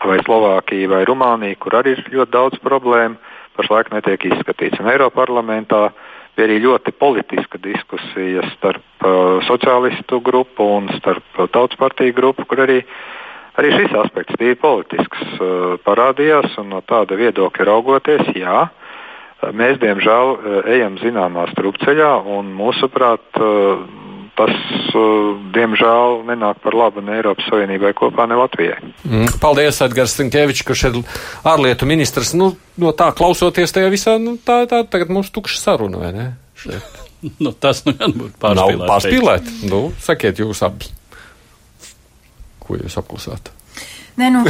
[0.04, 3.16] vai Slovākija vai Rumānija, kur arī ir ļoti daudz problēmu,
[3.56, 4.80] pašlaik netiek izskatīts.
[4.82, 5.88] Un Eiropas parlamentā
[6.34, 12.46] bija arī ļoti politiska diskusija starp uh, sociālistu grupu un starp uh, tautas partiju grupu,
[12.50, 12.80] kur arī,
[13.60, 16.56] arī šis aspekts bija politisks uh, parādījās.
[16.68, 18.66] No tāda viedokļa raugoties, jā,
[19.52, 23.44] mēs diemžēl uh, ejam zināmā strupceļā un mūsuprāt.
[24.34, 24.50] Tas,
[25.54, 28.80] diemžēl, nenāk par labu ne Eiropas Savienībai kopā, ne Latvijai.
[29.06, 29.28] Mm.
[29.38, 30.98] Paldies, Edgars Stankevičs, kurš ir
[31.46, 32.32] ārlietu ministrs.
[32.34, 32.48] Nu,
[32.82, 36.26] no tā klausoties tajā visā, nu, tā, tā tagad mums tukša saruna, vai ne?
[37.44, 38.78] nu, tas nu gan būtu pārspīlēt.
[38.82, 39.50] Nav pārspīlēt.
[39.70, 40.90] Nu, sakiet jūs abi.
[42.64, 43.52] Ko jūs apklusāt?
[44.14, 44.44] Nē, nu,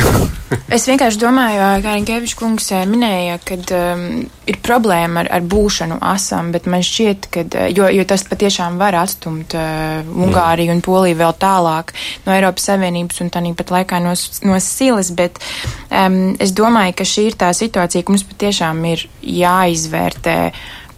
[0.76, 4.02] es vienkārši domāju, kā Rīgēvičs kungs minēja, ka um,
[4.44, 8.98] ir problēma ar, ar būšanu asam, bet man šķiet, ka, jo, jo tas patiešām var
[9.00, 11.94] atstumt uh, Ungāriju un Poliju vēl tālāk
[12.26, 14.12] no Eiropas Savienības un tāpat laikā no,
[14.44, 15.40] no silas, bet
[15.88, 20.38] um, es domāju, ka šī ir tā situācija, ka mums patiešām ir jāizvērtē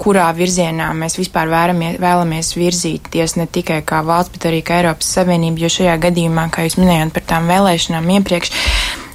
[0.00, 5.09] kurā virzienā mēs vispār vēramies, vēlamies virzīties ne tikai kā valsts, bet arī kā Eiropas
[5.16, 8.52] Savienība, jo šajā gadījumā, kā jūs minējāt par tām vēlēšanām iepriekš,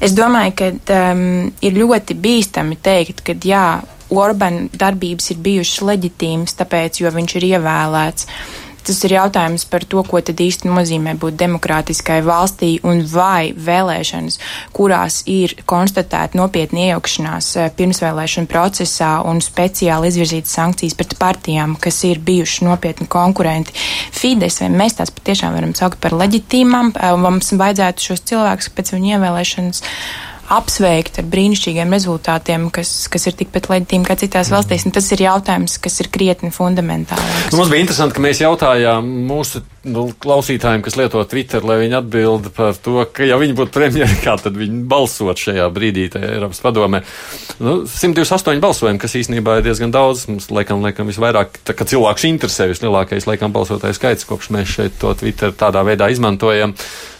[0.01, 1.25] es domāju, ka um,
[1.61, 3.65] ir ļoti bīstami teikt, ka jā,
[4.11, 8.27] Orbán darbības ir bijušas leģitīmas, tāpēc, jo viņš ir ievēlēts.
[8.81, 14.39] Tas ir jautājums par to, ko tad īsti nozīmē būt demokrātiskai valstī un vai vēlēšanas,
[14.73, 22.01] kurās ir konstatēta nopietna iejaukšanās eh, pirmsvēlēšana procesā un speciāli izvirzītas sankcijas pret partijām, kas
[22.09, 23.77] ir bijuši nopietni konkurenti.
[24.17, 28.95] Fides, vai mēs tās patiešām varam saukt par leģitīmām, eh, mums vajadzētu šos cilvēkus pēc
[28.97, 29.85] viņu ievēlēšanas
[30.51, 34.57] apsveikt ar brīnišķīgiem rezultātiem, kas, kas ir tikpat leģitīmi kā citās mm.
[34.57, 34.85] valstīs.
[34.87, 37.51] Un tas ir jautājums, kas ir krietni fundamentāls.
[37.51, 41.97] Nu, mums bija interesanti, ka mēs jautājām mūsu nu, klausītājiem, kas lieto Twitter, lai viņi
[42.01, 46.61] atbild par to, ka ja viņi būtu premjeri, kā tad viņi balsot šajā brīdī Eiropas
[46.61, 47.01] padomē.
[47.63, 50.27] Nu, 128 balsojumi, kas īstenībā ir diezgan daudz.
[50.29, 55.01] Mums, laikam, laikam visvairāk, tā, ka cilvēks interesē vislielākais, laikam, balsotāju skaits, kopš mēs šeit
[55.01, 56.75] to Twitter tādā veidā izmantojam.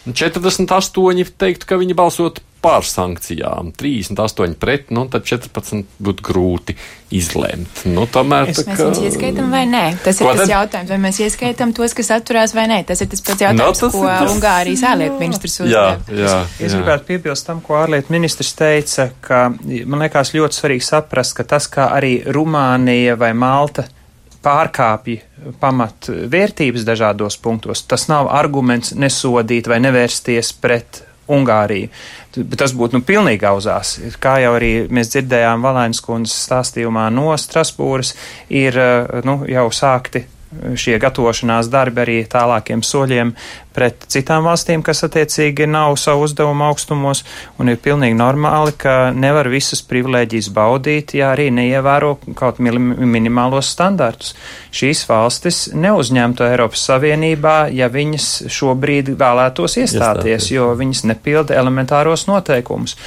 [0.06, 6.76] 48 teiktu, ka viņi balsot pār sankcijām, 38 pret, nu tad 14 būtu grūti
[7.12, 7.84] izlemt.
[7.90, 8.88] Nu, tomēr, es, tā, ka...
[8.92, 9.84] Mēs ieskaitām vai nē?
[10.06, 10.54] Tas ir Ko tas tad?
[10.54, 12.82] jautājums, vai mēs ieskaitām tos, kas atturās vai nē.
[12.88, 14.36] Tas ir tas pats jautājums, no, tas ko tas...
[14.36, 15.74] Ungārijas ārlietu ministrs uzdev.
[15.74, 16.38] Jā, jā, jā.
[16.68, 21.48] Es gribētu piebilst tam, ko ārlietu ministrs teica, ka man liekas ļoti svarīgi saprast, ka
[21.56, 23.88] tas, kā arī Rumānija vai Malta
[24.42, 31.92] pārkāpja pamat vērtības dažādos punktos, tas nav arguments nesodīt vai nevērsties pret Ungāriju.
[32.58, 33.98] Tas būtu nu, pilnīgi auzās.
[34.24, 38.14] Kā jau arī mēs dzirdējām Valēnas kundzes stāstījumā no Strasbūras,
[38.50, 38.78] ir
[39.28, 40.26] nu, jau sākti
[40.76, 43.34] šie gatavošanās darbi arī tālākiem soļiem
[43.72, 47.24] pret citām valstīm, kas attiecīgi nav savu uzdevumu augstumos,
[47.60, 54.34] un ir pilnīgi normāli, ka nevar visas privilēģijas baudīt, ja arī neievēro kaut minimālos standartus.
[54.76, 60.52] Šīs valstis neuzņemtu Eiropas Savienībā, ja viņas šobrīd vēlētos iestāties, iestāties.
[60.52, 62.98] jo viņas nepilda elementāros noteikumus.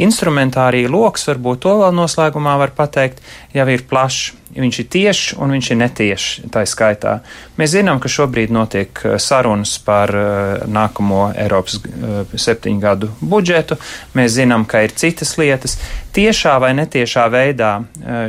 [0.00, 3.24] Instrumentārija loks, varbūt to vēl noslēgumā var pateikt,
[3.56, 4.34] jau ir plašs.
[4.50, 7.20] Viņš ir tiešs un viņš ir netiešs tā skaitā.
[7.60, 13.78] Mēs zinām, ka šobrīd notiek uh, sarunas par uh, nākamo Eiropas uh, septiņu gadu budžetu.
[14.18, 15.78] Mēs zinām, ka ir citas lietas.
[16.10, 17.68] Tiešā vai netiešā veidā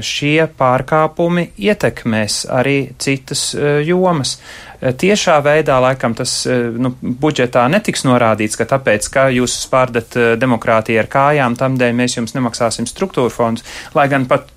[0.05, 3.55] šie pārkāpumi ietekmēs arī citas
[3.87, 4.35] jomas.
[4.81, 11.09] Tiešā veidā laikam tas nu, budžetā netiks norādīts, ka tāpēc, ka jūs spārdat demokrātiju ar
[11.09, 13.65] kājām, tamdēļ mēs jums nemaksāsim struktūra fondus,
[13.97, 14.53] lai gan pat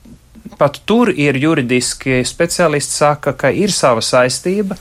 [0.59, 4.77] pat tur ir juridiski speciālisti saka, ka ir sava saistība,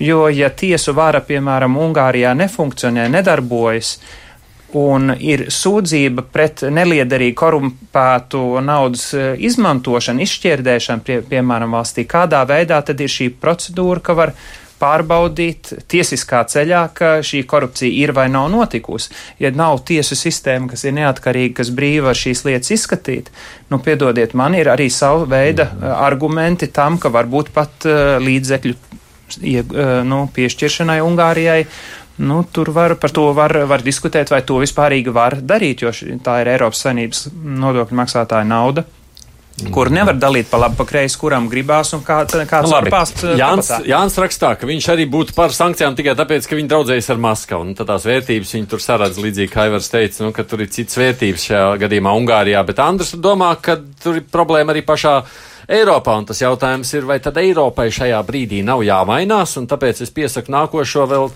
[0.00, 3.98] jo ja tiesu vara, piemēram, Ungārijā nefunkcionē, nedarbojas,
[4.76, 12.82] un ir sūdzība pret neliederīgu korumpētu naudas e, izmantošanu, izšķirdēšanu, pie, piemēram, valstī, kādā veidā
[12.84, 14.34] tad ir šī procedūra, ka var
[14.80, 19.12] pārbaudīt tiesiskā ceļā, ka šī korupcija ir vai nav notikusi.
[19.42, 23.30] Ja nav tiesu sistēma, kas ir neatkarīga, kas brīva šīs lietas izskatīt,
[23.72, 25.94] nu, piedodiet, man ir arī savu veidu mm.
[25.98, 29.72] argumenti tam, ka varbūt pat uh, līdzekļu uh,
[30.08, 31.62] nu, piešķiršanai Ungārijai
[32.18, 35.92] Nu, tur var, par to var, var diskutēt, vai to vispārīgi var darīt, jo
[36.26, 38.82] tā ir Eiropas Savienības nodokļu maksātāja nauda
[39.74, 43.22] kur nevar dalīt pa labi, pa kreisi, kuram gribās un kā, kāds nu, var pāst.
[43.26, 47.10] Eh, Jānis, Jānis rakstā, ka viņš arī būtu par sankcijām tikai tāpēc, ka viņi draudzējas
[47.14, 47.66] ar Maskavu.
[47.66, 50.72] Un tad tās vērtības viņi tur saredz līdzīgi, kā Ivars teica, nu, ka tur ir
[50.74, 52.64] citas vērtības šajā gadījumā Ungārijā.
[52.68, 55.18] Bet Andrs domā, ka tur ir problēma arī pašā
[55.68, 60.12] Eiropā, un tas jautājums ir, vai tad Eiropai šajā brīdī nav jāmainās, un tāpēc es
[60.16, 61.26] piesaku nākošo vēl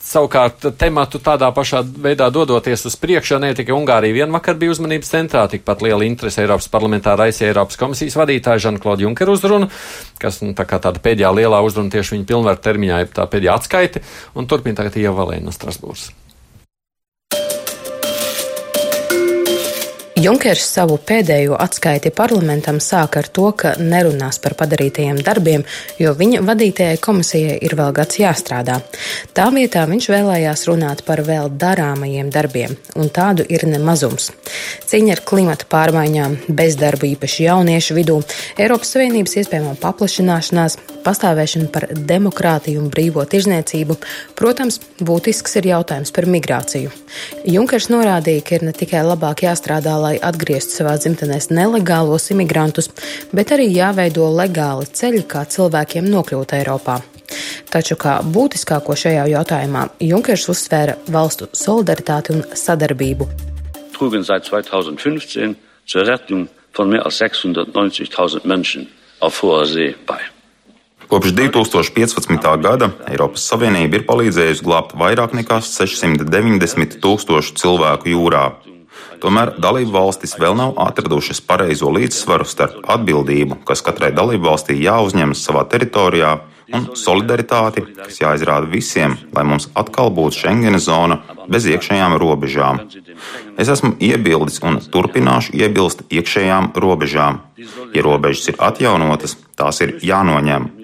[0.00, 5.12] savukārt tematu tādā pašā veidā dodoties uz priekšu, ne tikai Ungārija vien vakar bija uzmanības
[5.12, 9.68] centrā, tikpat liela interese Eiropas parlamentā raisīja Eiropas komisijas vadītāja Žana-Klauda Junkera uzrunu,
[10.24, 13.60] kas nu, tā kā tāda pēdējā lielā uzruna tieši viņa pilnvaru termiņā ir tā pēdējā
[13.60, 16.08] atskaite, un turpina tagad Ieva Valēna no Strasbūras.
[20.22, 25.64] Junkers savu pēdējo atskaiti parlamentam sāk ar to, ka nerunās par padarītajiem darbiem,
[25.98, 28.76] jo viņa vadītajai komisijai ir vēl gads jāstrādā.
[29.34, 34.28] Tā vietā viņš vēlējās runāt par vēl darāmajiem darbiem, un tādu ir nemazums.
[34.86, 38.20] Cīņa ar klimata pārmaiņām, bezdarbu īpaši jauniešu vidū,
[38.62, 43.96] Eiropas Savienības iespējamo paplašināšanās, pastāvēšana par demokrātiju un brīvo tirzniecību,
[44.38, 46.92] protams, būtisks ir jautājums par migrāciju.
[47.48, 52.90] Junkers norādīja, ka ir ne tikai labāk jāstrādā, lai atgrieztu savā dzimtenēs nelegālos imigrantus,
[53.32, 57.00] bet arī jāveido legāli ceļi, kā cilvēkiem nokļūt Eiropā.
[57.72, 63.28] Taču kā būtiskāko šajā jautājumā Junkers uzsvēra valstu solidaritāti un sadarbību.
[63.96, 68.88] Trugen seit 2015 zur Rettung von mehr als 690.000 Menschen
[69.20, 70.20] auf hoher See bei.
[71.12, 72.40] Kopš 2015.
[72.64, 78.46] gada Eiropas Savienība ir palīdzējusi glābt vairāk nekā 690 tūkstošu cilvēku jūrā.
[79.20, 85.44] Tomēr dalību valstis vēl nav atradušas pareizo līdzsvaru starp atbildību, kas katrai dalību valstī jāuzņemas
[85.44, 86.32] savā teritorijā,
[86.72, 92.86] un solidaritāti, kas jāizrāda visiem, lai mums atkal būtu Schengena zona bez iekšējām robežām.
[93.60, 97.42] Es esmu iebildis un turpināšu iebilst iekšējām robežām.
[97.92, 100.81] Ja robežas ir atjaunotas, tās ir jānoņem.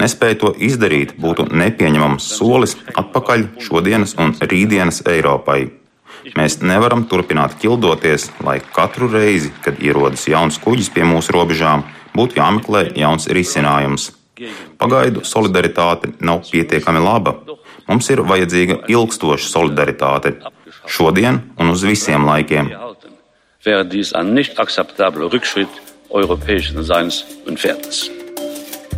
[0.00, 5.70] Nespēja to izdarīt būtu nepieņemams solis atpakaļ šodienas un rītdienas Eiropai.
[6.36, 11.84] Mēs nevaram turpināt ķildoties, lai katru reizi, kad ierodas jauns kuģis pie mūsu robežām,
[12.16, 14.10] būtu jāmeklē jauns risinājums.
[14.76, 17.38] Pagaidu solidaritāte nav pietiekami laba.
[17.86, 20.34] Mums ir vajadzīga ilgstoša solidaritāte
[20.86, 22.72] šodien un uz visiem laikiem.
[23.66, 25.68] Wäre dies ein nicht akzeptabler Rückschritt
[26.10, 28.10] europäischen Seins und Wertes.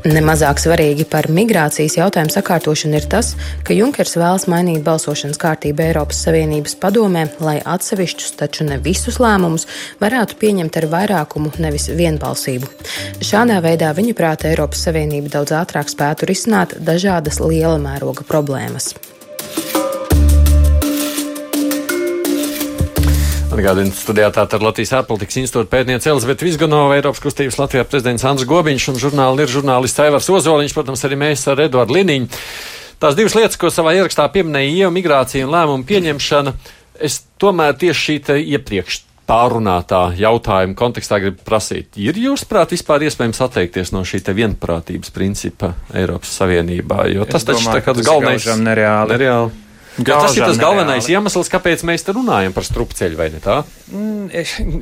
[0.06, 3.32] Nemazāk svarīgi par migrācijas jautājumu sakārtošanu ir tas,
[3.66, 9.66] ka Junkers vēlas mainīt balsošanas kārtību Eiropas Savienības padomē, lai atsevišķus, taču ne visus lēmumus
[10.02, 12.70] varētu pieņemt ar vairākumu, nevis vienbalsību.
[13.26, 18.94] Šādā veidā viņa prāta Eiropas Savienība daudz ātrāk spētu risināt dažādas liela mēroga problēmas.
[23.58, 28.86] Atgādinu, studijā tātad Latvijas ārpolitikas institūta pētniece Elizabete Vizganova, Eiropas kustības Latvijā prezidents Andris Gobiņš
[28.92, 32.28] un žurnāli ir žurnālists Aivars Ozoliņš, protams, arī mēs ar Eduardu Liniņu.
[33.02, 36.54] Tās divas lietas, ko savā ierakstā pieminēja IEU migrācija un lēmumu pieņemšana,
[37.02, 43.90] es tomēr tieši šī iepriekš pārunātā jautājuma kontekstā gribu prasīt, ir jūsuprāt vispār iespējams atteikties
[43.92, 47.08] no šī vienprātības principa Eiropas Savienībā?
[47.10, 48.52] Jo tas es taču domāju, tā kā galvenais.
[48.62, 49.18] Nereāli.
[49.18, 49.64] nereāli.
[49.98, 51.16] Jo tas ir tas galvenais nereāli.
[51.16, 53.62] iemesls, kāpēc mēs te runājam par strupceļu, vai ne tā?
[53.88, 54.28] Mm,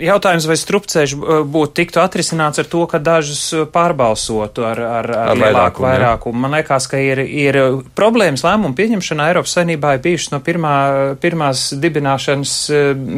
[0.03, 1.15] jautājums, vai strupceļš
[1.47, 5.87] būtu tiktu atrisināts ar to, ka dažus pārbalsotu ar, ar, ar, ar lielāku vairākumu.
[5.87, 6.43] vairākumu.
[6.43, 7.59] Man liekas, ka ir, ir
[7.97, 10.75] problēmas lēmumu pieņemšanā Eiropas saimnībā ir bijušas no pirmā,
[11.23, 12.57] pirmās dibināšanas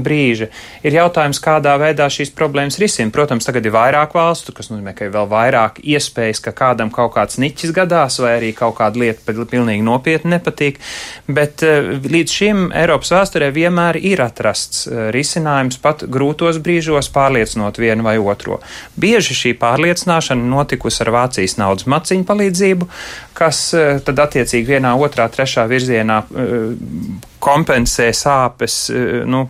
[0.04, 0.50] brīža.
[0.86, 3.14] Ir jautājums, kādā veidā šīs problēmas risina.
[3.14, 7.16] Protams, tagad ir vairāk valstu, kas nozīmē, ka ir vēl vairāk iespējas, ka kādam kaut
[7.16, 10.78] kāds niķis gadās, vai arī kaut kāda lieta pilnīgi nopietni nepatīk.
[11.26, 18.06] Bet līdz šim Eiropas vēsturē vienmēr ir atrasts eh, risinājums pat grūtos brīžos pārliecinot vienu
[18.06, 18.60] vai otro.
[19.00, 22.90] Bieži šī pārliecināšana notikusi ar Vācijas naudas maciņu palīdzību,
[23.38, 26.54] kas eh, tad attiecīgi vienā, otrā, trešā virzienā eh,
[27.42, 28.88] kompensē sāpes
[29.28, 29.46] nu,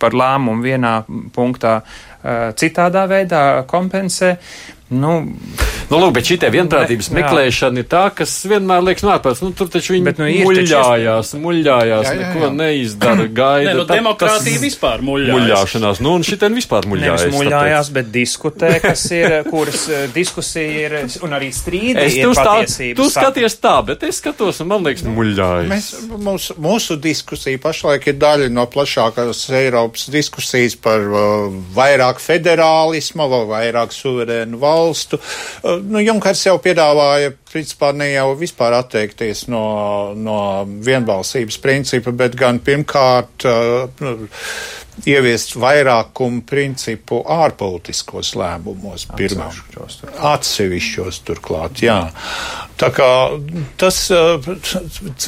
[0.00, 0.94] par lēmumu vienā
[1.34, 1.80] punktā,
[2.58, 4.36] citādā veidā kompensē.
[4.92, 5.14] Nu,
[5.88, 9.40] nu, lūk, bet šī vienprātības ne, meklēšana ir tā, kas vienmēr liekas nārpēc.
[9.40, 12.32] Nu, tur taču viņi bet, nu, muļļājās, muļļājās, jā, jā, jā.
[12.34, 13.70] neko neizdara, gaida.
[13.70, 15.38] Ne, nu, tā, demokrātija tas, vispār muļļājās.
[15.38, 17.24] Muļļāšanās, nu, un šitien vispār muļļājās.
[17.24, 17.96] Nevis muļļājās, tāpēc.
[17.96, 23.00] bet diskutē, kas ir, kuras eh, diskusija ir, un arī strīdi es ir patiesības.
[23.00, 25.72] Tu skaties tā, bet es skatos, un man liekas, muļļājas.
[25.72, 25.90] Mēs,
[26.28, 27.23] mūsu, mūsu diskusija
[27.62, 35.20] pašlaik ir daļa no plašākās Eiropas diskusijas par uh, vairāk federālisma vai vairāk suverēnu valstu.
[35.62, 39.64] Uh, nu, Junkers jau piedāvāja, principā, ne jau vispār atteikties no,
[40.18, 44.08] no vienbalsības principa, bet gan pirmkārt uh,
[45.02, 49.48] ieviest vairākumu principu ārpolitiskos lēmumos, pirmā
[50.34, 51.98] atsevišķos turklāt, jā.
[52.78, 53.08] Tā kā
[53.78, 53.98] tas,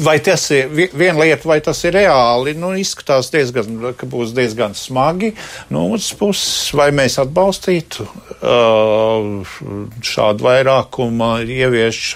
[0.02, 4.74] vai tas ir viena lieta, vai tas ir reāli, nu, izskatās diezgan, ka būs diezgan
[4.78, 5.32] smagi.
[5.70, 9.54] No otras puses, vai mēs atbalstītu uh,
[10.02, 12.15] šādu vairākumu ieviešanu,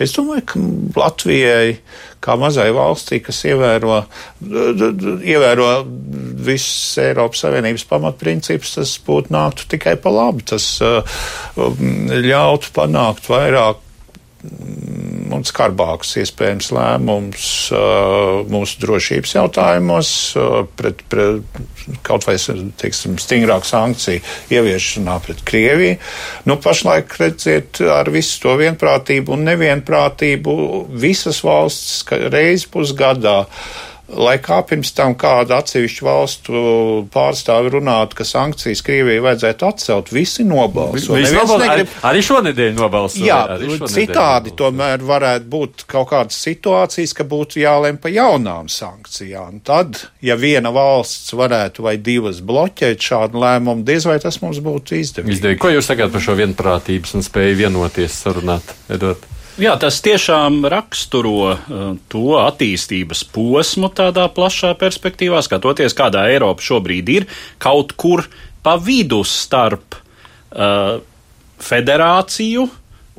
[0.00, 0.64] es domāju, ka
[1.00, 1.76] Latvijai
[2.24, 4.00] kā mazai valstī, kas ievēro,
[5.20, 5.68] ievēro
[6.44, 10.46] visus Eiropas Savienības pamatprincipus, tas būtu nāktu tikai pa labi.
[10.54, 11.18] Tas uh,
[12.24, 13.83] ļautu panākt vairāk
[15.34, 17.46] un skarbākus iespējams lēmumus
[18.52, 20.10] mūsu drošības jautājumos,
[20.78, 21.60] pret, pret
[22.06, 22.36] kaut vai
[22.80, 24.22] teiksim, stingrāku sankciju
[24.54, 25.96] ieviešanā pret Krieviju.
[26.48, 30.54] Nu, pašlaik, redziet, ar visu to vienprātību un nevienprātību
[30.92, 33.42] visas valsts reizi pusgadā
[34.08, 36.62] lai kā pirms tam kāda atsevišķa valstu
[37.14, 41.16] pārstāvi runātu, ka sankcijas Krievijai vajadzētu atcelt, visi nobalso.
[41.16, 41.94] Visi nobalso negrib...
[42.04, 43.22] arī, šonedēļ nobalso.
[43.24, 44.56] Jā, citādi nobalso.
[44.60, 49.62] tomēr varētu būt kaut kādas situācijas, ka būtu jālem pa jaunām sankcijām.
[49.64, 55.00] Tad, ja viena valsts varētu vai divas bloķēt šādu lēmumu, diez vai tas mums būtu
[55.00, 55.38] izdevīgi.
[55.38, 55.62] Izdevīgi.
[55.64, 59.33] Ko jūs sakāt par šo vienprātības un spēju vienoties sarunāt, Edvard?
[59.54, 67.12] Jā, tas tiešām raksturo uh, to attīstības posmu tādā plašā perspektīvā, skatoties, kādā Eiropa šobrīd
[67.14, 67.26] ir,
[67.62, 68.24] kaut kur
[68.66, 70.98] pa vidu starp uh,
[71.62, 72.64] federāciju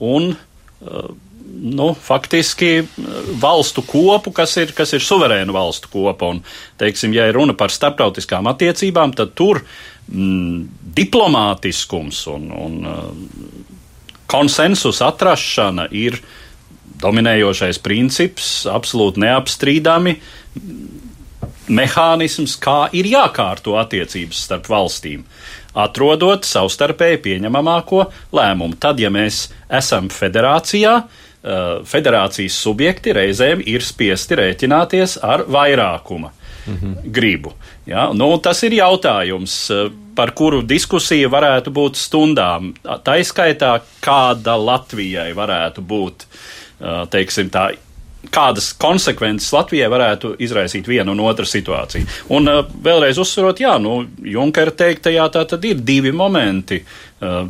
[0.03, 1.07] un uh,
[1.55, 2.83] nu, faktiski
[3.39, 6.33] valstu kopu, kas ir, kas ir suverēnu valstu kopa.
[6.35, 6.41] Un,
[6.81, 9.61] teiksim, ja ir runa par starptautiskām attiecībām, tad tur
[10.11, 12.77] mm, diplomātiskums un, un
[14.25, 16.19] uh, konsensus atrašana ir
[17.01, 20.15] dominējošais princips, absolūti neapstrīdami.
[21.65, 25.23] Mehānisms, kā ir jākārto attiecības starp valstīm,
[25.73, 28.05] atrodot savstarpēji pieņemamāko
[28.37, 28.77] lēmumu.
[28.79, 36.31] Tad, ja mēs esam federācijā, eh, federācijas subjekti reizēm ir spiesti rēķināties ar vairākuma
[36.65, 37.11] mhm.
[37.11, 37.53] gribu.
[37.85, 38.09] Ja?
[38.13, 42.73] Nu, tas ir jautājums, eh, par kuru diskusija varētu būt stundām.
[42.83, 47.71] Tā izskaitā, kāda Latvijai varētu būt, eh, teiksim tā,
[48.31, 52.05] kādas konsekvences Latvijai varētu izraisīt viena un otra situācija.
[52.35, 56.81] Un uh, vēlreiz uzsverot, jā, nu, Junkera teiktajā tā tad ir divi momenti.
[57.21, 57.45] Uh,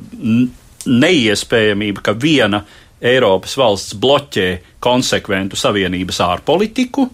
[0.86, 2.61] neiespējamība, ka viena
[3.05, 4.49] Eiropas valsts bloķē
[4.84, 7.07] konsekventu savienības ārpolitiku,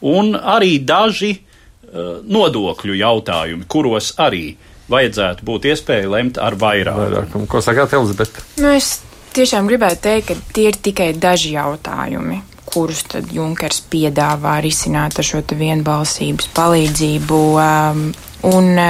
[0.00, 4.56] un arī daži uh, nodokļu jautājumi, kuros arī
[4.90, 7.04] vajadzētu būt iespēja lemt ar vairākumu.
[7.08, 7.50] Vairākumu.
[7.50, 8.44] Ko sakāt, Elizabete?
[8.60, 8.98] Nu, es
[9.36, 12.42] tiešām gribētu teikt, ka tie ir tikai daži jautājumi
[12.74, 17.40] kurus tad Junkers piedāvā risināt ar šo vienbalsības palīdzību.
[17.62, 18.08] Um,
[18.50, 18.80] un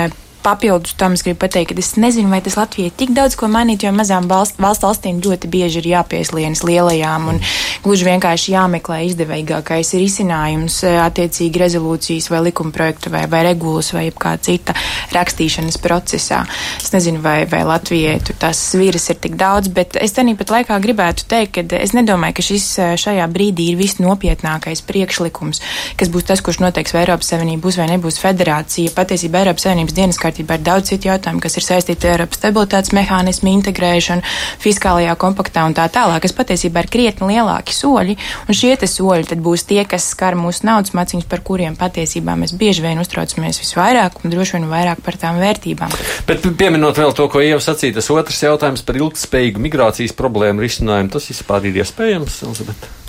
[0.45, 3.86] papildus tam es gribu pateikt, ka es nezinu, vai tas Latvijai tik daudz ko mainīt,
[3.86, 7.40] jo mazām valsts, valsts valstīm ļoti bieži ir jāpieslienas lielajām un
[7.84, 14.07] gluži vienkārši jāmeklē izdevīgākais risinājums e, attiecīgi rezolūcijas vai likuma projektu vai, vai regulas vai
[14.12, 14.76] kā cita
[15.14, 16.42] rakstīšanas procesā.
[16.82, 20.53] Es nezinu, vai, vai Latvijai tur tās sviras ir tik daudz, bet es tenī pat
[20.59, 25.62] laikā gribētu teikt, ka es nedomāju, ka šis e, šajā brīdī ir visnopietnākais priekšlikums,
[26.01, 28.92] kas būs tas, kurš noteiks, vai Eiropas Savienība būs vai nebūs federācija.
[28.97, 32.41] Patiesībā Eiropas Savienības dienas kārtībā kārtībā ir daudz citu jautājumu, kas ir saistīti ar Eiropas
[32.41, 34.22] stabilitātes mehānismu integrēšanu,
[34.62, 38.16] fiskālajā kompaktā un tā tālāk, kas patiesībā ir krietni lielāki soļi,
[38.49, 42.35] un šie te soļi tad būs tie, kas skar mūsu naudas maciņus, par kuriem patiesībā
[42.41, 45.95] mēs bieži vien uztraucamies visvairāk un droši vien vairāk par tām vērtībām.
[46.26, 51.14] Bet pieminot vēl to, ko Ieva sacīja, tas otrs jautājums par ilgspējīgu migrācijas problēmu risinājumu,
[51.14, 53.04] tas vispār ir iespējams, Elizabete?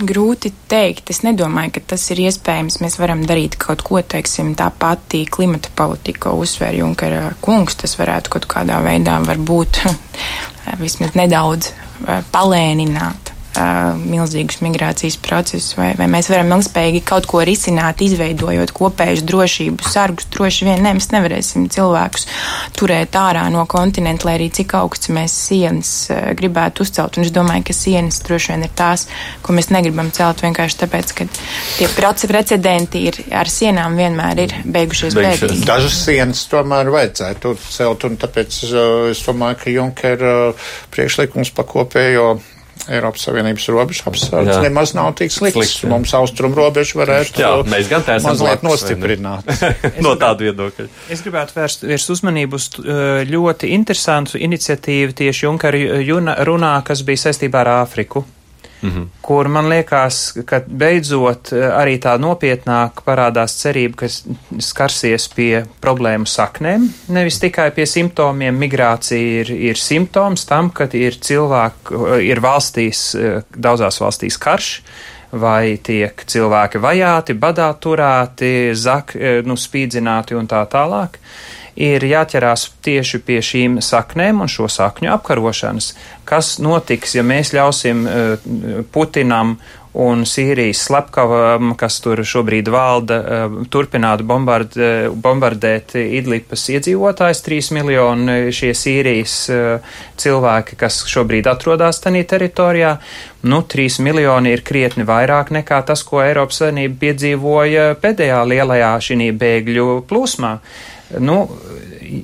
[0.00, 1.10] Grūti teikt.
[1.12, 2.80] Es nedomāju, ka tas ir iespējams.
[2.84, 7.78] Mēs varam darīt kaut ko, teiksim, tā pati klimata politika, uzsver Junkera kungs.
[7.82, 9.82] Tas varētu kaut kādā veidā varbūt
[10.82, 11.72] vismaz nedaudz
[12.32, 13.25] palēnināt
[13.96, 20.28] milzīgus migrācijas procesus, vai, vai mēs varam ilgspējīgi kaut ko risināt, izveidojot kopējus drošības sargus.
[20.32, 22.26] Droši vien ne, mēs nevarēsim cilvēkus
[22.76, 27.16] turēt ārā no kontinenta, lai arī cik augsts mēs sienas uh, gribētu uzcelt.
[27.16, 29.06] Un es domāju, ka sienas droši vien ir tās,
[29.44, 31.28] ko mēs negribam celt vienkārši tāpēc, ka
[31.78, 35.62] tie precedenti ir ar sienām vienmēr ir beigušies bēgīgi.
[35.68, 38.82] Dažas sienas tomēr vajadzētu celt, un tāpēc uh,
[39.12, 42.36] es domāju, ka Junker uh, priekšlikums pa kopējo
[42.86, 45.56] Eiropas Savienības robežu apsardz nemaz nav tik slikts.
[45.56, 45.90] slikts jā.
[45.90, 49.50] Mums austrumu robežu varētu jā, mēs gan tā esam mazliet nostiprināt.
[50.04, 50.86] no tāda viedokļa.
[51.12, 52.68] Es gribētu vērst, vērst uzmanību uz
[53.32, 55.82] ļoti interesantu iniciatīvu tieši Junkara
[56.46, 58.24] runā, kas bija saistībā ar Āfriku.
[58.82, 59.06] Mm -hmm.
[59.22, 64.06] kur man liekas, ka beidzot eh, arī tā nopietnāk parādās cerība, ka
[64.58, 68.58] skarsies pie problēmu saknēm, nevis tikai pie simptomiem.
[68.58, 74.82] Migrācija ir, ir simptoms tam, ka ir cilvēki, eh, ir valstīs, eh, daudzās valstīs karš,
[75.32, 79.14] vai tiek cilvēki vajāti, badā turēti, zak,
[79.44, 81.18] nu, spīdzināti un tā tālāk
[81.76, 85.92] ir jāķerās tieši pie šīm saknēm un šo sakņu apkarošanas.
[86.26, 88.46] Kas notiks, ja mēs ļausim eh,
[88.92, 89.58] Putinam
[89.96, 93.18] un Sīrijas slepkavam, kas tur šobrīd valda,
[93.72, 94.76] turpinātu bombard,
[95.24, 99.36] bombardēt Idlipas iedzīvotājs, 3 miljoni šie Sīrijas
[100.20, 102.96] cilvēki, kas šobrīd atrodas tajā teritorijā.
[103.48, 109.30] Nu, 3 miljoni ir krietni vairāk nekā tas, ko Eiropas Savienība piedzīvoja pēdējā lielajā šī
[109.40, 110.58] bēgļu plūsmā.
[111.22, 111.38] Nu,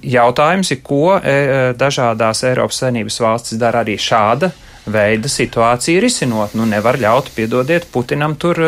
[0.02, 4.50] jautājums ir, ko e, dažādās Eiropas Savienības valstis dara arī šāda
[4.86, 6.56] veida situāciju risinot.
[6.58, 8.58] Nu, nevar ļaut, piedodiet, Putinam tur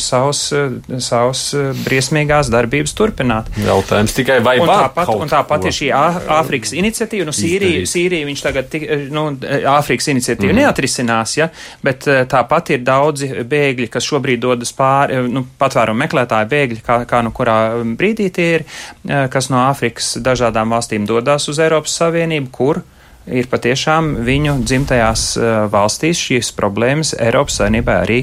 [0.00, 3.50] savus, uh, savus uh, briesmīgās darbības turpināt.
[3.62, 8.28] Jautājums tikai vai un var tāpat, un tāpat ir šī Āfrikas iniciatīva, nu, Sīrija, Sīrija
[8.28, 8.76] viņš tagad,
[9.14, 9.26] nu,
[9.72, 10.62] Āfrikas iniciatīva mm.
[10.62, 11.48] neatrisinās, ja,
[11.84, 17.22] bet tāpat ir daudzi bēgļi, kas šobrīd dodas pāri, nu, patvērumu meklētāji bēgļi, kā, kā
[17.24, 17.58] nu kurā
[17.98, 18.66] brīdī tie ir,
[19.32, 22.82] kas no Āfrikas dažādām valstīm dodas uz Eiropas Savienību, kur
[23.26, 28.20] ir patiešām viņu dzimtajās uh, valstīs šīs problēmas Eiropas saimnībai arī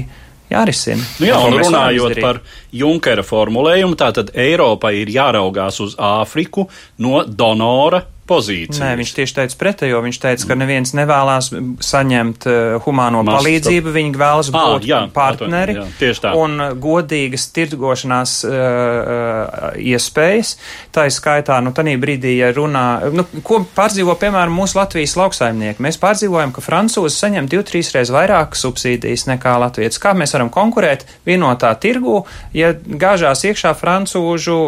[0.50, 1.04] jārisina.
[1.20, 2.40] Nu jā, un runājot par
[2.74, 6.66] Junkera formulējumu, tātad Eiropai ir jāraugās uz Āfriku
[7.04, 8.80] no donora pozīcijas.
[8.80, 10.00] Nē, viņš tieši teica pretējo.
[10.04, 11.50] Viņš teica, ka neviens nevēlas
[11.84, 13.40] saņemt uh, humāno Masta.
[13.40, 16.34] palīdzību, viņi vēlas būt à, jā, partneri jā, tieši tā.
[16.38, 20.54] un godīgas tirgošanās uh, iespējas.
[20.94, 25.82] Tā ir skaitā, nu, tanī brīdī, ja runā, nu, ko pārdzīvo, piemēram, mūsu Latvijas lauksaimnieki.
[25.84, 30.00] Mēs pārdzīvojam, ka francūzi saņem div, trīs reizes vairāk subsīdijas nekā latvietis.
[30.02, 32.24] Kā mēs varam konkurēt vienotā tirgu,
[32.56, 34.58] ja gāžās iekšā francūžu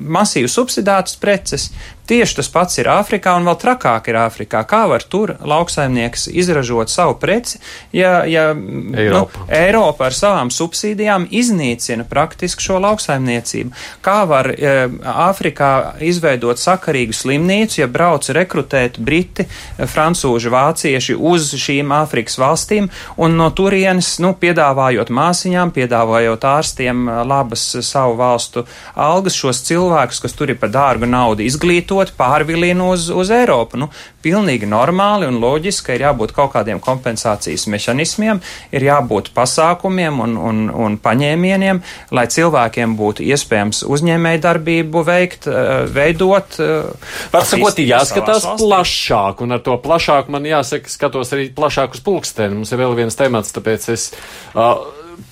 [0.00, 1.70] masīvu subsidētas preces?
[2.06, 4.64] Tieši tas pats ir Āfrikā, un vēl trakāk ir Āfrikā.
[4.66, 7.60] Kā var tur lauksaimnieks izražot savu preci,
[7.94, 9.44] ja, ja Eiropa.
[9.44, 13.70] Nu, Eiropa ar savām subsīdijām iznīcina praktiski šo lauksaimniecību?
[14.02, 14.72] Kā var e,
[15.12, 15.70] Āfrikā
[16.02, 22.90] izveidot sakarīgu slimnīcu, ja brauc rekrutēt briti, e, francūži, vācieši uz šīm Āfrikas valstīm,
[23.22, 28.66] un no turienes, nu, piedāvājot māsiņām, piedāvājot ārstiem e, labas savu valstu
[28.98, 33.78] algas, šos cilvēkus, kas tur ir par dārgu naudu izglītot, izglītot, pārvilina uz, uz Eiropu.
[33.80, 33.88] Nu,
[34.22, 38.40] pilnīgi normāli un loģiski, ka ir jābūt kaut kādiem kompensācijas mehānismiem,
[38.72, 41.82] ir jābūt pasākumiem un, un, un paņēmieniem,
[42.12, 46.58] lai cilvēkiem būtu iespējams uzņēmēju darbību veikt, eh, veidot.
[46.58, 51.98] Var eh, sakot, ir jāskatās plašāk, un ar to plašāk man jāsaka, skatos arī plašāk
[51.98, 52.60] uz pulksteni.
[52.60, 54.10] Mums ir vēl viens temats, tāpēc es.
[54.54, 54.80] Uh,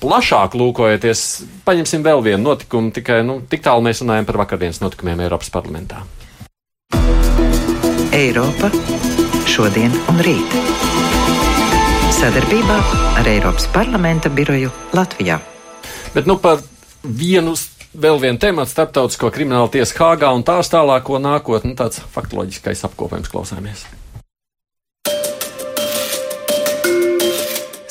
[0.01, 1.25] plašāk lūkojoties,
[1.67, 6.05] paņemsim vēl vienu notikumu, tikai nu, tik tālu mēs runājam par vakardienas notikumiem Eiropas parlamentā.
[8.21, 8.69] Eiropa
[9.49, 10.55] šodien un rīt.
[12.13, 12.75] Sadarbībā
[13.17, 15.39] ar Eiropas parlamenta biroju Latvijā.
[16.13, 16.61] Bet nu par
[17.01, 17.55] vienu
[17.97, 23.33] vēl vienu tematu starptautisko kriminālu tiesu Hāgā un tās tālāko nākotni, nu, tāds faktoloģiskais apkopējums
[23.33, 23.87] klausāmies.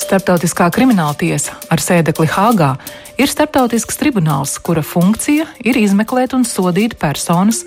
[0.04, 2.76] Startautiskā krimināla tiesa ar sēdekli Hāgā
[3.18, 7.64] ir starptautisks tribunāls, kura funkcija ir izmeklēt un sodīt personas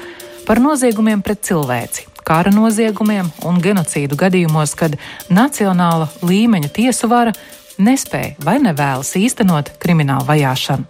[0.48, 4.92] par noziegumiem pret cilvēci kara noziegumiem un genocīdu gadījumos, kad
[5.30, 7.34] nacionāla līmeņa tiesu vara
[7.78, 10.84] nespēja vai nevēlas īstenot kriminālu vajāšanu.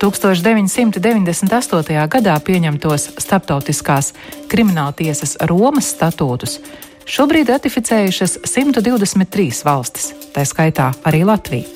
[0.00, 2.08] 1998.
[2.10, 4.12] gadā pieņemtos starptautiskās
[4.50, 6.58] krimināltiesas Romas statūtus
[7.06, 11.68] šobrīd ratificējušas 123 valstis, tā skaitā arī Latvija.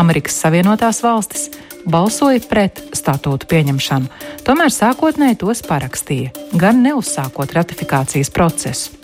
[0.00, 1.50] Amerikas Savienotās valstis
[1.90, 4.12] balsoja pret statūtu pieņemšanu,
[4.46, 8.98] tomēr sākotnēji tos parakstīja, gan neuzsākot ratifikācijas procesu.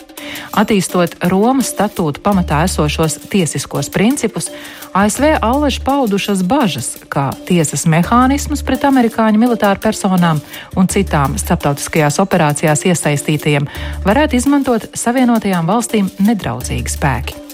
[0.55, 4.49] Attīstot Romas statūtu pamatā esošos tiesiskos principus,
[4.95, 10.41] ASV allaž paudušas bažas, ka tiesas mehānismus pret amerikāņu militāru personām
[10.79, 13.69] un citām starptautiskajās operācijās iesaistītajiem
[14.07, 17.44] varētu izmantot Savienotajām valstīm nedraudzīgi spēki.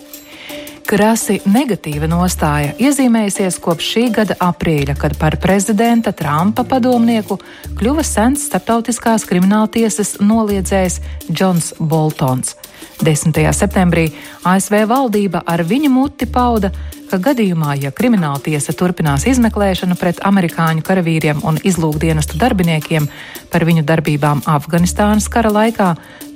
[0.92, 7.38] Krasi negatīva nostāja iezīmējusies kopš šī gada aprīļa, kad par prezidenta Trumpa padomnieku
[7.80, 12.58] kļuva sens starptautiskās krimināltiesas noliedzējs Džons Boltons.
[13.08, 13.40] 10.
[13.56, 14.10] septembrī
[14.44, 16.74] ASV valdība ar viņa muti pauda,
[17.12, 23.10] ka gadījumā, ja krimināltiesa turpinās izmeklēšanu pret amerikāņu karavīriem un izlūkdienestu darbiniekiem
[23.52, 25.90] par viņu darbībām Afganistānas kara laikā,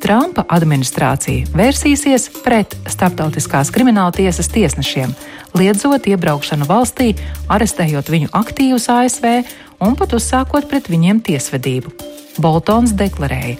[0.03, 5.15] Trumpa administrācija vērsīsies pret starptautiskās krimināltiesas tiesnešiem,
[5.55, 7.13] liedzot iebraukšanu valstī,
[7.47, 9.31] arestējot viņu aktīvus ASV
[9.79, 11.95] un pat uzsākot pret viņiem tiesvedību.
[12.43, 13.55] Boltons deklarēja,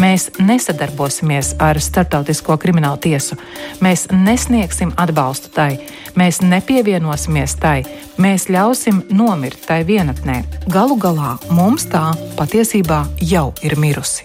[0.00, 3.36] Mēs nesadarbosimies ar Startautisko kriminālu tiesu.
[3.84, 5.76] Mēs nesniegsim atbalstu tai,
[6.16, 7.82] mēs nepievienosimies tai,
[8.16, 10.40] mēs ļausim nomirt tai vienatnē.
[10.72, 14.24] Galu galā mums tā patiesībā jau ir mirusi.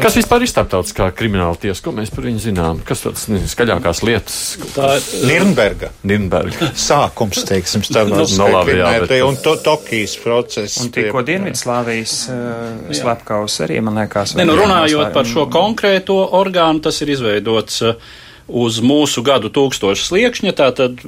[0.00, 1.82] Kas vispār ir starptautiskā krimināla tiesa?
[1.84, 2.80] Ko mēs par viņu zinām?
[2.86, 4.38] Kas tādas skaļākās lietas?
[4.74, 5.90] Tā ir Nirnberga.
[6.06, 6.70] Nirnberga.
[6.78, 9.14] Sākums, teiksim, starptautiskā jā, bet...
[9.26, 10.80] un to, Tokijas process.
[10.82, 14.34] Un tikko Dienvidslāvijas uh, slepkavs arī, man liekas.
[14.38, 17.80] Ne, nu, runājot par šo konkrēto orgānu, tas ir izveidots.
[17.86, 18.18] Uh,
[18.50, 21.02] uz mūsu gadu tūkstošu sliekšņa, tātad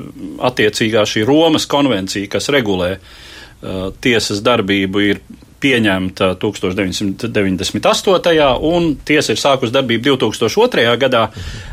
[0.47, 5.23] attiecīgā šī Romas konvencija, kas regulē uh, tiesas darbību, ir
[5.63, 8.45] pieņemta 1998.
[8.69, 10.87] un tiesa ir sākusi darbību 2002.
[11.01, 11.25] gadā.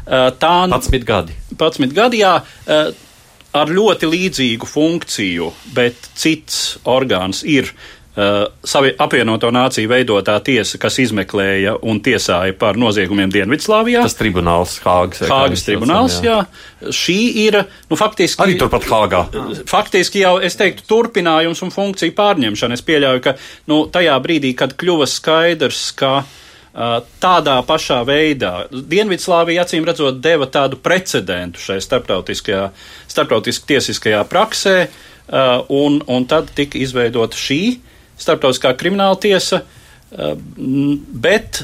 [0.06, 1.34] Tā 11 gadi.
[1.58, 2.36] 11 gadi, jā.
[3.50, 10.80] Ar ļoti līdzīgu funkciju, bet cits orgāns ir uh, Uh, savi apvienoto nāciju veidotā tiesa,
[10.82, 14.02] kas izmeklēja un tiesāja par noziegumiem Dienvidslāvijā.
[14.04, 15.22] Tas tribunāls Hāgas.
[15.30, 16.40] Hāgas tribunāls, jā.
[16.42, 16.90] jā.
[16.96, 18.42] Šī ir, nu, faktiski.
[18.44, 19.24] Arī turpat Hāgā.
[19.70, 22.80] Faktiski jau, es teiktu, turpinājums un funkciju pārņemšana.
[22.80, 23.36] Es pieļauju, ka,
[23.72, 30.50] nu, tajā brīdī, kad kļuva skaidrs, ka uh, tādā pašā veidā Dienvidslāvija, acīm redzot, deva
[30.50, 32.66] tādu precedentu šai starptautiskajā,
[33.12, 37.62] starptautiski tiesiskajā praksē, uh, un, un tad tika izveidota šī
[38.20, 39.62] starptautiskā krimināla tiesa,
[40.12, 40.34] eh,
[41.26, 41.64] bet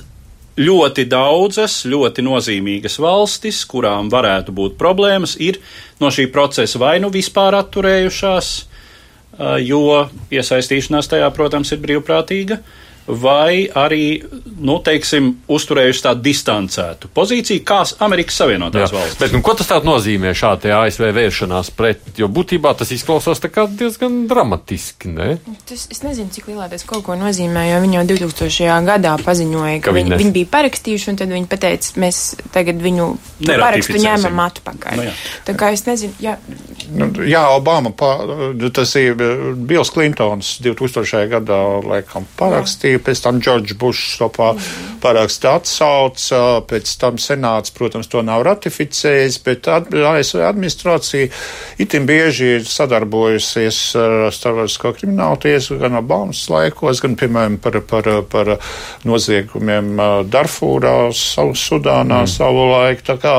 [0.56, 5.60] ļoti daudzas, ļoti nozīmīgas valstis, kurām varētu būt problēmas, ir
[5.99, 12.60] no šī procesa vai nu vispār atturējušās, eh, jo iesaistīšanās tajā, protams, ir brīvprātīga,
[13.08, 14.24] vai arī,
[14.66, 19.20] nu, teiksim, uzturējuši tādu distancētu pozīciju, kā Amerikas Savienotās Jā, valstis.
[19.22, 23.43] Bet, nu, ko tas nozīmē šādi ASV vēršanās pret, jo būtībā tas izklausās
[23.78, 25.30] diezgan dramatiski, ne?
[25.70, 28.89] Tas, es nezinu, cik lielā tas kaut ko nozīmē, jo viņi jau 2000.
[28.89, 32.24] gadā paziņoja, ka, ka viņi, viņi bija parakstījuši, un tad viņi pateica, mēs
[32.56, 33.12] tagad viņu
[33.45, 34.97] parakstu ņēmam atpakaļ.
[34.97, 35.16] Nu, jā.
[35.45, 36.39] Tā kā es nezinu, jā.
[36.95, 38.18] Nu, jā, Obama, pa,
[38.74, 39.16] tas ir
[39.56, 41.26] Bills Klintons 2000.
[41.32, 42.94] gadā, laikam, parakstīja.
[42.95, 44.29] Bija, pēc tam Džordžs Bušs to
[45.03, 51.27] parakstu atsauca, pēc tam senāts, protams, to nav ratificējis, bet ASV administrācija
[51.81, 58.09] itin bieži ir sadarbojusies ar starptautisko kriminālu tiesu gan Obamas laikos, gan, piemēram, par, par,
[58.31, 58.53] par
[59.05, 59.99] noziegumiem
[60.31, 62.31] Darfūrā, Sudānā mm.
[62.31, 63.05] savu laiku.
[63.11, 63.35] Tā kā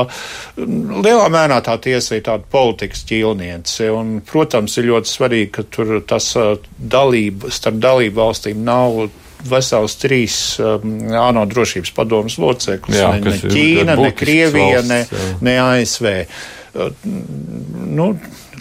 [0.57, 5.97] lielā mērā tā tiesa ir tāda politikas ķīlniece, un, protams, ir ļoti svarīgi, ka tur
[6.07, 6.35] tas
[6.77, 9.07] dalība starp dalību valstīm nav
[9.45, 12.97] vesels trīs um, ANO drošības padomus locekļus.
[12.97, 16.09] Ne, ne Ķīna, ne Krievija, valsts, ne, ne ASV.
[16.77, 16.91] Uh,
[17.87, 18.09] nu,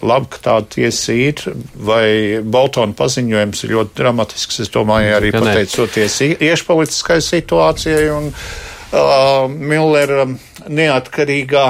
[0.03, 1.43] labi, ka tāda tiesa ir,
[1.74, 10.27] vai Boltona paziņojums ir ļoti dramatisks, es domāju, arī pateicoties iešpolitiskai situācijai un uh, Millera
[10.66, 11.68] neatkarīgā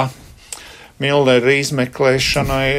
[0.97, 2.69] Millera izmeklēšanai,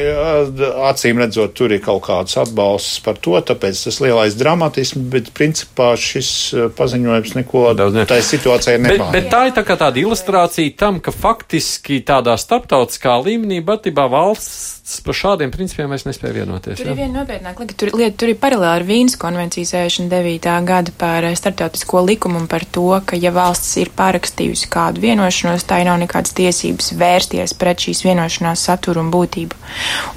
[0.89, 5.93] acīm redzot, tur ir kaut kāds atbalsts par to, tāpēc tas lielais dramatisms, bet principā
[5.95, 6.31] šis
[6.75, 7.63] paziņojums neko
[7.95, 8.03] ne.
[8.09, 9.13] tai situācijai nepārāk.
[9.15, 14.09] Bet, bet tā ir tā kā tāda ilustrācija tam, ka faktiski tādā starptautiskā līmenī būtībā
[14.11, 16.79] valsts par šādiem principiem mēs nespējam vienoties.
[16.79, 20.55] Tur ir viena nopietnāka lieta, tur, lieta, tur ir paralēli ar Vīnas konvencijas 69.
[20.65, 25.67] gada par eh, starptautisko likumu un par to, ka ja valsts ir pārakstījusi kādu vienošanos,
[25.69, 29.61] tā nav nekādas tiesības vērsties pret šīs vienošanās saturu un būtību.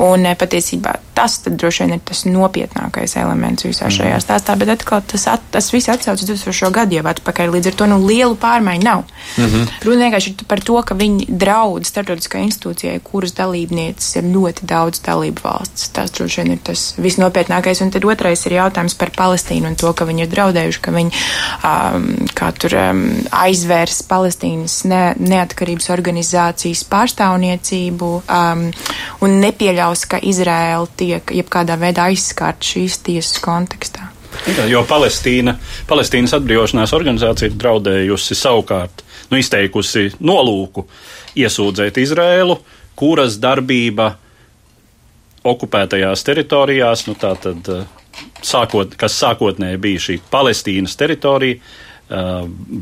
[0.09, 3.95] Un eh, patiesībā tas tad droši vien ir tas nopietnākais elements visā mm.
[3.99, 6.71] šajā stāstā, bet atkal tas, at, tas viss atsaucas 2000.
[6.75, 9.05] gadu jau atpakaļ, līdz ar to nu lielu pārmaiņu nav.
[9.37, 9.69] Mm -hmm.
[9.85, 14.67] Runa vienkārši ir par to, ka viņi draud starptautiskai institūcijai, kuras dalībnieces ir ļoti ļoti
[14.69, 15.91] daudz dalību valsts.
[15.93, 17.83] Tas droši vien ir tas visnopietnākais.
[17.83, 21.11] Un tad otrais ir jautājums par Palestīnu un to, ka viņi ir draudējuši, ka viņi
[21.65, 23.03] um, kā tur um,
[23.33, 28.67] aizvērs Palestīnas ne, neatkarības organizācijas pārstāvniecību um,
[29.23, 34.11] un nepieļaus, ka Izraēla tiek jebkādā veidā aizskārta šīs tiesas kontekstā.
[34.67, 40.87] Jo Palestīna, Palestīnas atbrīvošanās organizācija ir draudējusi savukārt, nu, izteikusi nolūku
[41.37, 42.57] iesūdzēt Izrēlu,
[42.97, 44.13] kuras darbība
[45.45, 47.85] okupētajās teritorijās, nu, tātad, eh,
[48.43, 52.33] sākot, kas sākotnēji bija šī Palestīnas teritorija, eh,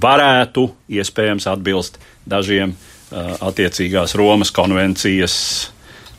[0.06, 1.98] varētu iespējams atbilst
[2.28, 5.70] dažiem eh, attiecīgās Romas konvencijas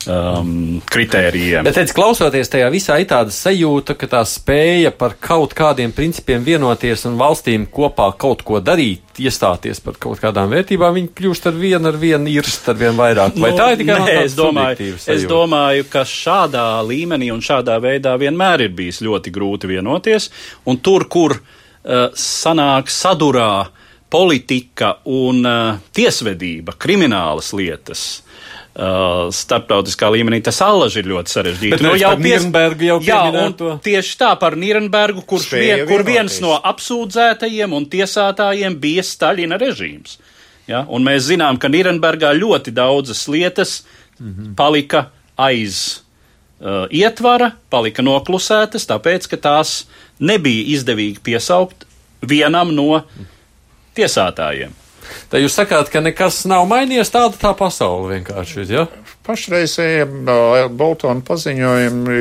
[0.09, 1.65] um, kritērijiem.
[1.65, 6.43] Bet, redz, klausoties tajā visā, ir tāda sajūta, ka tā spēja par kaut kādiem principiem
[6.45, 11.59] vienoties un valstīm kopā kaut ko darīt, iestāties par kaut kādām vērtībām, viņi kļūst ar
[11.59, 13.37] vienu ar vienu irst, ar vien vairāk.
[13.41, 17.77] Vai nu, tā ir tikai nē, es domāju, es domāju, ka šādā līmenī un šādā
[17.83, 20.31] veidā vienmēr ir bijis ļoti grūti vienoties,
[20.69, 23.53] un tur, kur uh, sanāk sadurā
[24.11, 28.30] politika un uh, tiesvedība, kriminālas lietas, Uh,
[28.71, 31.71] starptautiskā līmenī tas allaži ir ļoti sarežģīti.
[31.73, 36.37] Bet nu, jau Nīrenbergu jau jā, un tieši tā par Nīrenbergu, kurš vien, kur viens
[36.43, 40.15] no apsūdzētajiem un tiesātājiem bija Staļina režīms.
[40.71, 40.85] Ja?
[40.87, 43.81] Un mēs zinām, ka Nīrenbergā ļoti daudzas lietas
[44.19, 44.55] mm -hmm.
[44.55, 45.99] palika aiz
[46.61, 49.87] uh, ietvara, palika noklusētas, tāpēc, ka tās
[50.19, 51.85] nebija izdevīgi piesaukt
[52.21, 53.03] vienam no
[53.97, 54.71] tiesātājiem.
[55.31, 58.73] Tā jūs sakāt, ka nekas nav mainījies, tāda tā pasaule vienkārši ir.
[58.75, 58.85] Ja?
[59.21, 60.05] Pašreizējie
[60.73, 62.15] Boltona paziņojumi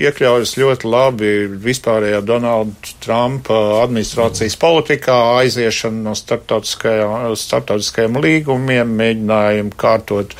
[0.00, 10.32] iekļaujas ļoti labi vispārējā Donalda Trumpa administrācijas politikā, aiziešana no starptautiskajām, starptautiskajiem līgumiem, mēģinājumu kārtot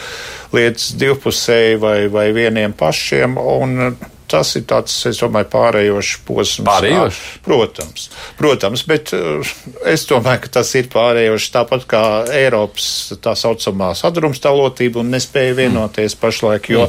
[0.57, 3.37] lietas divpusēji vai, vai vieniem pašiem.
[3.37, 3.93] Un,
[4.33, 6.67] tas ir tāds, es domāju, pārējošs posms.
[6.67, 7.21] Pārējošs?
[7.47, 8.07] Protams,
[8.39, 9.53] protams, bet eh,
[9.93, 12.03] es domāju, ka tas ir pārējošs tāpat kā
[12.41, 12.89] Eiropas
[13.23, 16.89] tā saucamā sadrumstalotība un nespēja vienoties pašlaik, jo.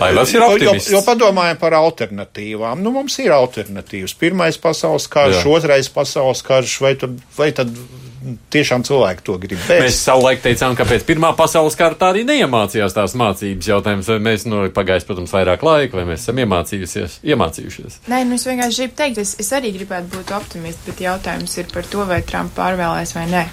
[0.00, 0.90] Ir optimists.
[0.90, 2.80] Jo, jo padomājam par alternatīvām.
[2.84, 4.14] Nu, mums ir alternatīvas.
[4.20, 5.48] Pirmais pasaules karš, Jā.
[5.50, 7.74] otrais pasaules karš, vai tad, vai tad
[8.52, 9.60] tiešām cilvēki to grib.
[9.66, 9.82] Bet...
[9.84, 13.70] Mēs savulaik teicām, ka pēc Pirmā pasaules kara tā arī neiemācījās tās mācības.
[13.72, 18.02] Jautājums, vai mēs nu, pagājis, protams, vairāk laika, vai mēs esam iemācījušies.
[18.10, 21.72] Nē, nu es vienkārši gribu teikt, es, es arī gribētu būt optimists, bet jautājums ir
[21.72, 23.44] par to, vai Trumps pārvēlēs vai nē.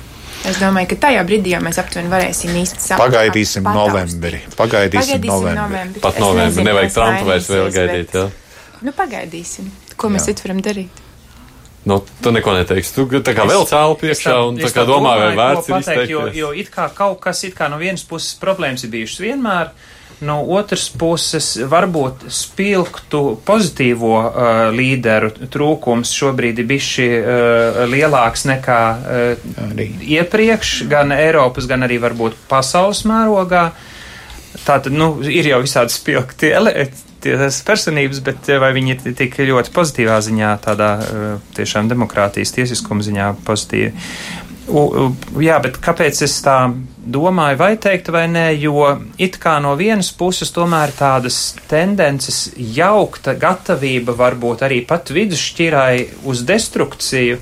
[0.48, 3.02] Es domāju, ka tajā brīdī jau mēs aptuveni varēsim īsti saprast.
[3.02, 4.44] Pagaidīsim novembrī.
[4.60, 5.64] Pagaidīsim, Pagaidīsim novembrī.
[5.64, 6.04] novembrī.
[6.04, 8.14] Pat novembrī nevajag Trumpu vairs vēl gaidīt.
[8.14, 8.22] Bet...
[8.22, 8.86] Jā.
[8.86, 9.72] Nu, pagaidīsim.
[9.98, 11.07] Ko mēs citu varam darīt?
[11.88, 12.92] Nu, tu neko neteiksi.
[12.96, 15.78] Tu tā kā es, vēl cēlu priekšā tā, un tā kā domā, vai vērts ir
[15.78, 16.10] izteikt.
[16.12, 19.72] Jo, jo it kā kaut kas, it kā no vienas puses problēmas ir bijušas vienmēr,
[20.28, 28.82] no otras puses varbūt spilgtu pozitīvo uh, līderu trūkums šobrīd ir bišķi uh, lielāks nekā
[28.98, 29.84] uh,
[30.18, 33.70] iepriekš, gan Eiropas, gan arī varbūt pasaules mērogā.
[34.66, 36.52] Tātad, nu, ir jau visādi spilgti
[37.40, 42.56] tās personības, bet eh, vai viņi ir tik ļoti pozitīvā ziņā, tādā eh, tiešām demokrātijas
[42.56, 43.94] tiesiskuma ziņā pozitīvi.
[44.68, 46.58] U, u, jā, bet kāpēc es tā
[47.08, 48.84] domāju, vai teikt vai nē, jo
[49.22, 56.44] it kā no vienas puses tomēr tādas tendences jaukta gatavība varbūt arī pat vidusšķirai uz
[56.48, 57.40] destrukciju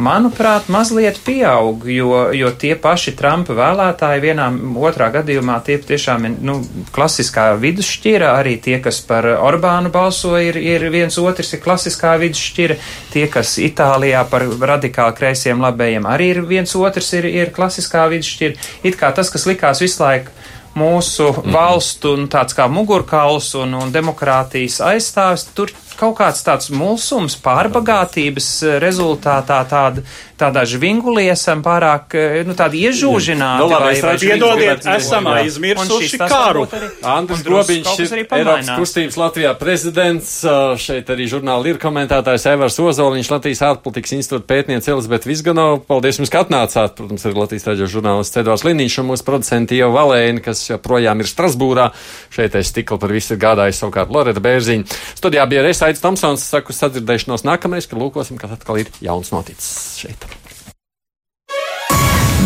[0.00, 4.48] manuprāt, mazliet pieaug, jo, jo tie paši Trumpa vēlētāji vienā
[4.80, 6.56] otrā gadījumā tie tiešām ir nu,
[6.94, 12.78] klasiskā vidusšķira, arī tie, kas par Orbānu balsoja, ir, ir viens otrs ir klasiskā vidusšķira,
[13.14, 18.70] tie, kas Itālijā par radikāli kreisiem labējiem, arī ir viens otrs ir, ir klasiskā vidusšķira.
[18.82, 20.32] It kā tas, kas likās visu laiku
[20.74, 21.52] mūsu mm -hmm.
[21.52, 25.70] valstu un tāds kā mugurkauls un, un demokrātijas aizstāvis, tur
[26.00, 30.04] kaut kāds tāds mulsums, pārbagātības eh, rezultātā tāda,
[30.40, 33.60] tādā žvingulī esam pārāk, eh, nu, tādi iežūžināti.
[33.60, 36.66] Nu, labi, vai, vai piedodiet, esam aizmirsuši karu.
[37.06, 40.32] Andris Grobiņš ir Eiropas kustības Latvijā prezidents,
[40.80, 45.80] šeit arī žurnāli ir komentētājs Evars Ozoliņš, Latvijas ārpolitikas institūta pētniece Elizabete Visganova.
[45.90, 46.96] Paldies jums, ka atnācāt.
[46.98, 51.28] Protams, arī Latvijas raidījuma žurnālists Edvārds Liniņš un mūsu producenti jau Valēni, kas joprojām ir
[51.30, 51.90] Strasbūrā.
[52.32, 54.98] Šeit es tikko par visu gādāju savukārt Loreta Bērziņa.
[55.20, 59.98] Studijā bija Reisa Aits Tomsons, saku sadzirdēšanos nākamreiz, kad lūkosim, kas atkal ir jauns noticis
[59.98, 60.28] šeit.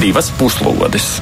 [0.00, 1.18] Divas puslodes!